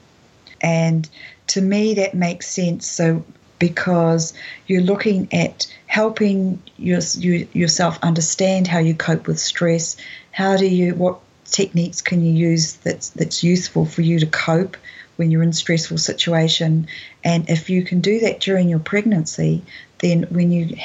And 0.63 1.07
to 1.47 1.61
me, 1.61 1.93
that 1.95 2.15
makes 2.15 2.47
sense. 2.47 2.87
So, 2.87 3.23
because 3.59 4.33
you're 4.67 4.81
looking 4.81 5.27
at 5.31 5.67
helping 5.85 6.61
your, 6.77 6.99
you, 7.15 7.47
yourself 7.53 7.99
understand 8.01 8.67
how 8.67 8.79
you 8.79 8.95
cope 8.95 9.27
with 9.27 9.39
stress, 9.39 9.95
how 10.31 10.57
do 10.57 10.65
you, 10.65 10.95
what 10.95 11.19
techniques 11.53 12.01
can 12.01 12.25
you 12.25 12.33
use 12.33 12.73
that's 12.77 13.09
that's 13.09 13.43
useful 13.43 13.85
for 13.85 14.01
you 14.01 14.19
to 14.19 14.25
cope 14.25 14.75
when 15.17 15.29
you're 15.29 15.43
in 15.43 15.49
a 15.49 15.53
stressful 15.53 15.97
situation 15.97 16.87
and 17.23 17.49
if 17.49 17.69
you 17.69 17.83
can 17.83 18.01
do 18.01 18.21
that 18.21 18.39
during 18.39 18.69
your 18.69 18.79
pregnancy 18.79 19.61
then 19.99 20.23
when 20.23 20.51
you 20.51 20.75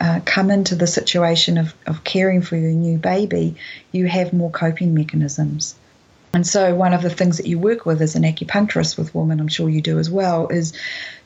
uh, 0.00 0.20
come 0.24 0.50
into 0.50 0.74
the 0.74 0.86
situation 0.86 1.58
of, 1.58 1.74
of 1.86 2.02
caring 2.02 2.40
for 2.40 2.56
your 2.56 2.70
new 2.70 2.96
baby 2.96 3.56
you 3.92 4.06
have 4.06 4.32
more 4.32 4.50
coping 4.50 4.94
mechanisms 4.94 5.74
and 6.36 6.46
so 6.46 6.74
one 6.74 6.92
of 6.92 7.02
the 7.02 7.10
things 7.10 7.38
that 7.38 7.46
you 7.46 7.58
work 7.58 7.86
with 7.86 8.00
as 8.00 8.14
an 8.14 8.22
acupuncturist 8.22 8.96
with 8.98 9.14
women 9.14 9.40
i'm 9.40 9.48
sure 9.48 9.68
you 9.68 9.80
do 9.80 9.98
as 9.98 10.10
well 10.10 10.46
is 10.48 10.72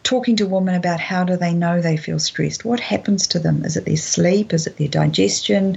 talking 0.03 0.37
to 0.37 0.47
women 0.47 0.75
about 0.75 1.01
how 1.01 1.25
do 1.25 1.37
they 1.37 1.53
know 1.53 1.81
they 1.81 1.97
feel 1.97 2.19
stressed 2.19 2.65
what 2.65 2.81
happens 2.81 3.27
to 3.27 3.39
them 3.39 3.65
is 3.65 3.77
it 3.77 3.85
their 3.85 3.97
sleep 3.97 4.55
is 4.55 4.67
it 4.67 4.77
their 4.77 4.89
digestion 4.89 5.77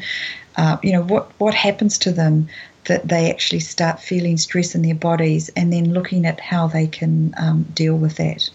uh, 0.55 0.77
you 0.83 0.93
know 0.93 1.01
what 1.01 1.31
what 1.39 1.53
happens 1.53 1.97
to 1.97 2.11
them 2.11 2.47
that 2.85 3.07
they 3.07 3.29
actually 3.29 3.59
start 3.59 3.99
feeling 3.99 4.37
stress 4.37 4.75
in 4.75 4.81
their 4.81 4.95
bodies 4.95 5.49
and 5.55 5.71
then 5.71 5.93
looking 5.93 6.25
at 6.25 6.39
how 6.39 6.67
they 6.67 6.87
can 6.87 7.33
um, 7.37 7.63
deal 7.73 7.95
with 7.95 8.17
that. 8.17 8.49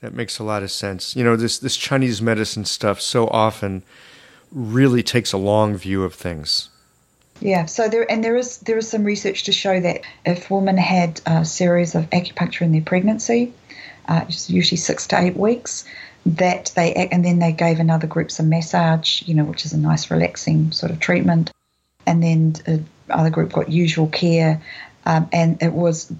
That 0.00 0.14
makes 0.14 0.38
a 0.38 0.44
lot 0.44 0.62
of 0.62 0.70
sense. 0.70 1.16
You 1.16 1.24
know, 1.24 1.36
this, 1.36 1.58
this 1.58 1.76
Chinese 1.76 2.20
medicine 2.20 2.64
stuff 2.64 3.00
so 3.00 3.28
often 3.28 3.82
really 4.50 5.02
takes 5.02 5.32
a 5.32 5.38
long 5.38 5.76
view 5.76 6.04
of 6.04 6.14
things. 6.14 6.68
Yeah, 7.42 7.66
so 7.66 7.88
there 7.88 8.08
and 8.08 8.22
there 8.22 8.36
is 8.36 8.58
there 8.58 8.78
is 8.78 8.88
some 8.88 9.02
research 9.02 9.42
to 9.44 9.52
show 9.52 9.80
that 9.80 10.02
if 10.24 10.48
women 10.48 10.76
had 10.76 11.20
a 11.26 11.44
series 11.44 11.96
of 11.96 12.08
acupuncture 12.10 12.60
in 12.60 12.70
their 12.70 12.82
pregnancy, 12.82 13.52
uh, 14.06 14.24
usually 14.28 14.76
six 14.76 15.08
to 15.08 15.18
eight 15.18 15.36
weeks, 15.36 15.84
that 16.24 16.70
they 16.76 16.94
and 16.94 17.24
then 17.24 17.40
they 17.40 17.50
gave 17.50 17.80
another 17.80 18.06
group 18.06 18.30
some 18.30 18.48
massage, 18.48 19.22
you 19.22 19.34
know, 19.34 19.42
which 19.42 19.64
is 19.64 19.72
a 19.72 19.78
nice 19.78 20.08
relaxing 20.08 20.70
sort 20.70 20.92
of 20.92 21.00
treatment, 21.00 21.50
and 22.06 22.22
then 22.22 22.54
uh, 22.68 22.78
other 23.12 23.30
group 23.30 23.50
got 23.50 23.68
usual 23.68 24.06
care, 24.06 24.62
um, 25.04 25.28
and 25.32 25.60
it 25.60 25.72
was 25.72 26.12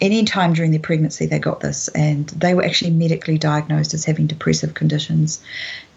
any 0.00 0.24
time 0.24 0.52
during 0.52 0.70
their 0.70 0.80
pregnancy 0.80 1.26
they 1.26 1.38
got 1.38 1.60
this, 1.60 1.88
and 1.88 2.26
they 2.28 2.54
were 2.54 2.64
actually 2.64 2.90
medically 2.90 3.38
diagnosed 3.38 3.94
as 3.94 4.04
having 4.04 4.26
depressive 4.26 4.74
conditions. 4.74 5.42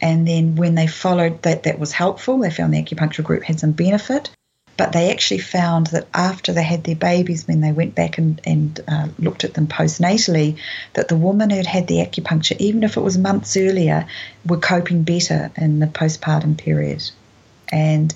And 0.01 0.27
then 0.27 0.55
when 0.55 0.75
they 0.75 0.87
followed 0.87 1.41
that, 1.43 1.63
that 1.63 1.79
was 1.79 1.91
helpful. 1.91 2.37
They 2.37 2.51
found 2.51 2.73
the 2.73 2.83
acupuncture 2.83 3.23
group 3.23 3.43
had 3.43 3.59
some 3.59 3.71
benefit, 3.71 4.29
but 4.77 4.91
they 4.91 5.11
actually 5.11 5.39
found 5.39 5.87
that 5.87 6.07
after 6.13 6.53
they 6.53 6.63
had 6.63 6.83
their 6.83 6.95
babies, 6.95 7.47
when 7.47 7.61
they 7.61 7.71
went 7.71 7.95
back 7.95 8.19
and, 8.19 8.39
and 8.45 8.79
uh, 8.87 9.07
looked 9.17 9.43
at 9.43 9.55
them 9.55 9.67
postnatally, 9.67 10.57
that 10.93 11.07
the 11.07 11.17
woman 11.17 11.49
who'd 11.49 11.65
had 11.65 11.87
the 11.87 11.97
acupuncture, 11.97 12.57
even 12.59 12.83
if 12.83 12.95
it 12.97 13.01
was 13.01 13.17
months 13.17 13.57
earlier, 13.57 14.05
were 14.45 14.57
coping 14.57 15.01
better 15.03 15.51
in 15.57 15.79
the 15.79 15.87
postpartum 15.87 16.57
period. 16.57 17.09
And 17.69 18.13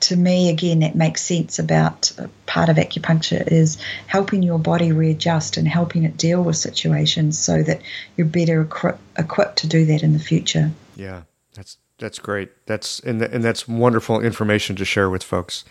to 0.00 0.16
me, 0.16 0.50
again, 0.50 0.80
that 0.80 0.94
makes 0.94 1.22
sense 1.22 1.58
about 1.58 2.12
uh, 2.18 2.26
part 2.46 2.68
of 2.68 2.76
acupuncture 2.76 3.46
is 3.46 3.78
helping 4.06 4.42
your 4.42 4.58
body 4.58 4.92
readjust 4.92 5.56
and 5.56 5.66
helping 5.66 6.04
it 6.04 6.16
deal 6.16 6.42
with 6.42 6.56
situations 6.56 7.38
so 7.38 7.62
that 7.62 7.80
you're 8.16 8.26
better 8.26 8.62
equi- 8.62 8.98
equipped 9.18 9.58
to 9.58 9.66
do 9.66 9.86
that 9.86 10.02
in 10.02 10.12
the 10.12 10.18
future. 10.18 10.70
Yeah, 10.96 11.22
that's 11.54 11.78
that's 11.98 12.18
great. 12.18 12.50
That's 12.66 13.00
and 13.00 13.22
and 13.22 13.42
that's 13.42 13.66
wonderful 13.66 14.20
information 14.20 14.76
to 14.76 14.84
share 14.84 15.08
with 15.08 15.22
folks. 15.22 15.64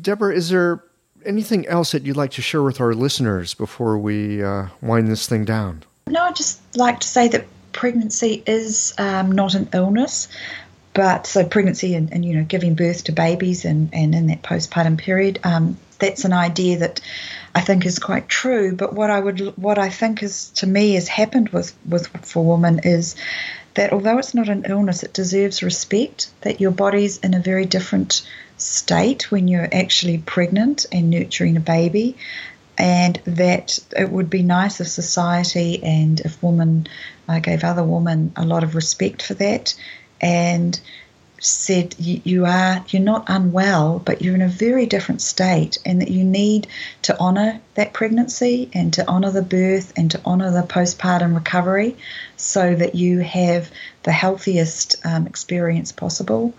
Deborah, 0.00 0.34
is 0.34 0.50
there 0.50 0.84
anything 1.24 1.66
else 1.66 1.92
that 1.92 2.04
you'd 2.04 2.16
like 2.16 2.30
to 2.32 2.42
share 2.42 2.62
with 2.62 2.80
our 2.80 2.94
listeners 2.94 3.54
before 3.54 3.98
we 3.98 4.42
uh, 4.42 4.68
wind 4.80 5.08
this 5.08 5.28
thing 5.28 5.44
down? 5.44 5.82
No, 6.06 6.24
I'd 6.24 6.36
just 6.36 6.60
like 6.76 7.00
to 7.00 7.08
say 7.08 7.28
that 7.28 7.46
pregnancy 7.72 8.42
is 8.46 8.94
um, 8.98 9.32
not 9.32 9.54
an 9.54 9.68
illness 9.72 10.28
but 10.94 11.26
so 11.26 11.44
pregnancy 11.44 11.94
and, 11.94 12.12
and, 12.12 12.24
you 12.24 12.34
know 12.34 12.44
giving 12.44 12.74
birth 12.74 13.04
to 13.04 13.12
babies 13.12 13.64
and, 13.64 13.90
and 13.92 14.14
in 14.14 14.26
that 14.28 14.42
postpartum 14.42 14.98
period 14.98 15.38
um, 15.44 15.76
that's 15.98 16.24
an 16.24 16.32
idea 16.32 16.78
that 16.78 17.00
I 17.54 17.60
think 17.60 17.84
is 17.86 17.98
quite 17.98 18.28
true. 18.28 18.74
But 18.74 18.92
what 18.94 19.10
I 19.10 19.20
would 19.20 19.56
what 19.56 19.78
I 19.78 19.88
think 19.88 20.22
is 20.22 20.50
to 20.50 20.66
me 20.66 20.94
has 20.94 21.08
happened 21.08 21.50
with 21.50 21.74
with 21.86 22.06
for 22.26 22.44
women 22.44 22.80
is 22.84 23.16
that 23.74 23.92
although 23.92 24.18
it's 24.18 24.34
not 24.34 24.48
an 24.48 24.64
illness 24.68 25.02
it 25.02 25.12
deserves 25.12 25.62
respect 25.62 26.30
that 26.42 26.60
your 26.60 26.70
body's 26.70 27.18
in 27.18 27.34
a 27.34 27.40
very 27.40 27.66
different 27.66 28.28
state 28.56 29.30
when 29.30 29.46
you're 29.48 29.68
actually 29.72 30.18
pregnant 30.18 30.86
and 30.90 31.10
nurturing 31.10 31.56
a 31.56 31.60
baby 31.60 32.16
and 32.76 33.20
that 33.24 33.78
it 33.96 34.10
would 34.10 34.30
be 34.30 34.42
nice 34.42 34.80
if 34.80 34.88
society 34.88 35.82
and 35.82 36.20
if 36.20 36.42
women 36.42 36.86
uh, 37.28 37.38
gave 37.38 37.62
other 37.62 37.84
women 37.84 38.32
a 38.36 38.44
lot 38.44 38.64
of 38.64 38.74
respect 38.74 39.22
for 39.22 39.34
that 39.34 39.74
and 40.20 40.80
said 41.40 41.94
you 42.00 42.44
are 42.44 42.84
you're 42.88 43.00
not 43.00 43.24
unwell 43.28 44.00
but 44.04 44.20
you're 44.22 44.34
in 44.34 44.42
a 44.42 44.48
very 44.48 44.86
different 44.86 45.22
state 45.22 45.78
and 45.86 46.02
that 46.02 46.10
you 46.10 46.24
need 46.24 46.66
to 47.02 47.16
honor 47.20 47.60
that 47.74 47.92
pregnancy 47.92 48.68
and 48.72 48.94
to 48.94 49.08
honor 49.08 49.30
the 49.30 49.42
birth 49.42 49.92
and 49.96 50.10
to 50.10 50.20
honor 50.24 50.50
the 50.50 50.66
postpartum 50.66 51.36
recovery 51.36 51.96
so 52.36 52.74
that 52.74 52.96
you 52.96 53.20
have 53.20 53.70
the 54.02 54.10
healthiest 54.10 54.96
um, 55.04 55.28
experience 55.28 55.92
possible. 55.92 56.54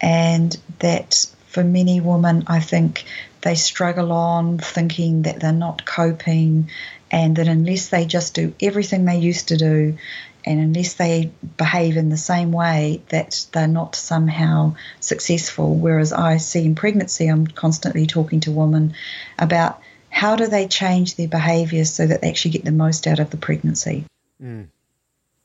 And 0.00 0.56
that 0.78 1.26
for 1.52 1.62
many 1.62 2.00
women 2.00 2.44
i 2.46 2.58
think 2.58 3.04
they 3.42 3.54
struggle 3.54 4.10
on 4.10 4.58
thinking 4.58 5.22
that 5.22 5.38
they're 5.38 5.52
not 5.52 5.84
coping 5.84 6.70
and 7.10 7.36
that 7.36 7.46
unless 7.46 7.90
they 7.90 8.06
just 8.06 8.34
do 8.34 8.54
everything 8.60 9.04
they 9.04 9.18
used 9.18 9.48
to 9.48 9.56
do 9.58 9.98
and 10.44 10.60
unless 10.60 10.94
they 10.94 11.30
behave 11.56 11.96
in 11.96 12.08
the 12.08 12.16
same 12.16 12.52
way, 12.52 13.02
that 13.08 13.46
they're 13.52 13.66
not 13.66 13.94
somehow 13.94 14.74
successful. 15.00 15.74
Whereas 15.74 16.12
I 16.12 16.38
see 16.38 16.64
in 16.64 16.74
pregnancy, 16.74 17.28
I'm 17.28 17.46
constantly 17.46 18.06
talking 18.06 18.40
to 18.40 18.50
women 18.50 18.94
about 19.38 19.80
how 20.10 20.36
do 20.36 20.46
they 20.46 20.68
change 20.68 21.14
their 21.14 21.28
behavior 21.28 21.84
so 21.84 22.06
that 22.06 22.20
they 22.20 22.28
actually 22.28 22.52
get 22.52 22.64
the 22.64 22.72
most 22.72 23.06
out 23.06 23.18
of 23.18 23.30
the 23.30 23.36
pregnancy. 23.36 24.04
Mm. 24.42 24.68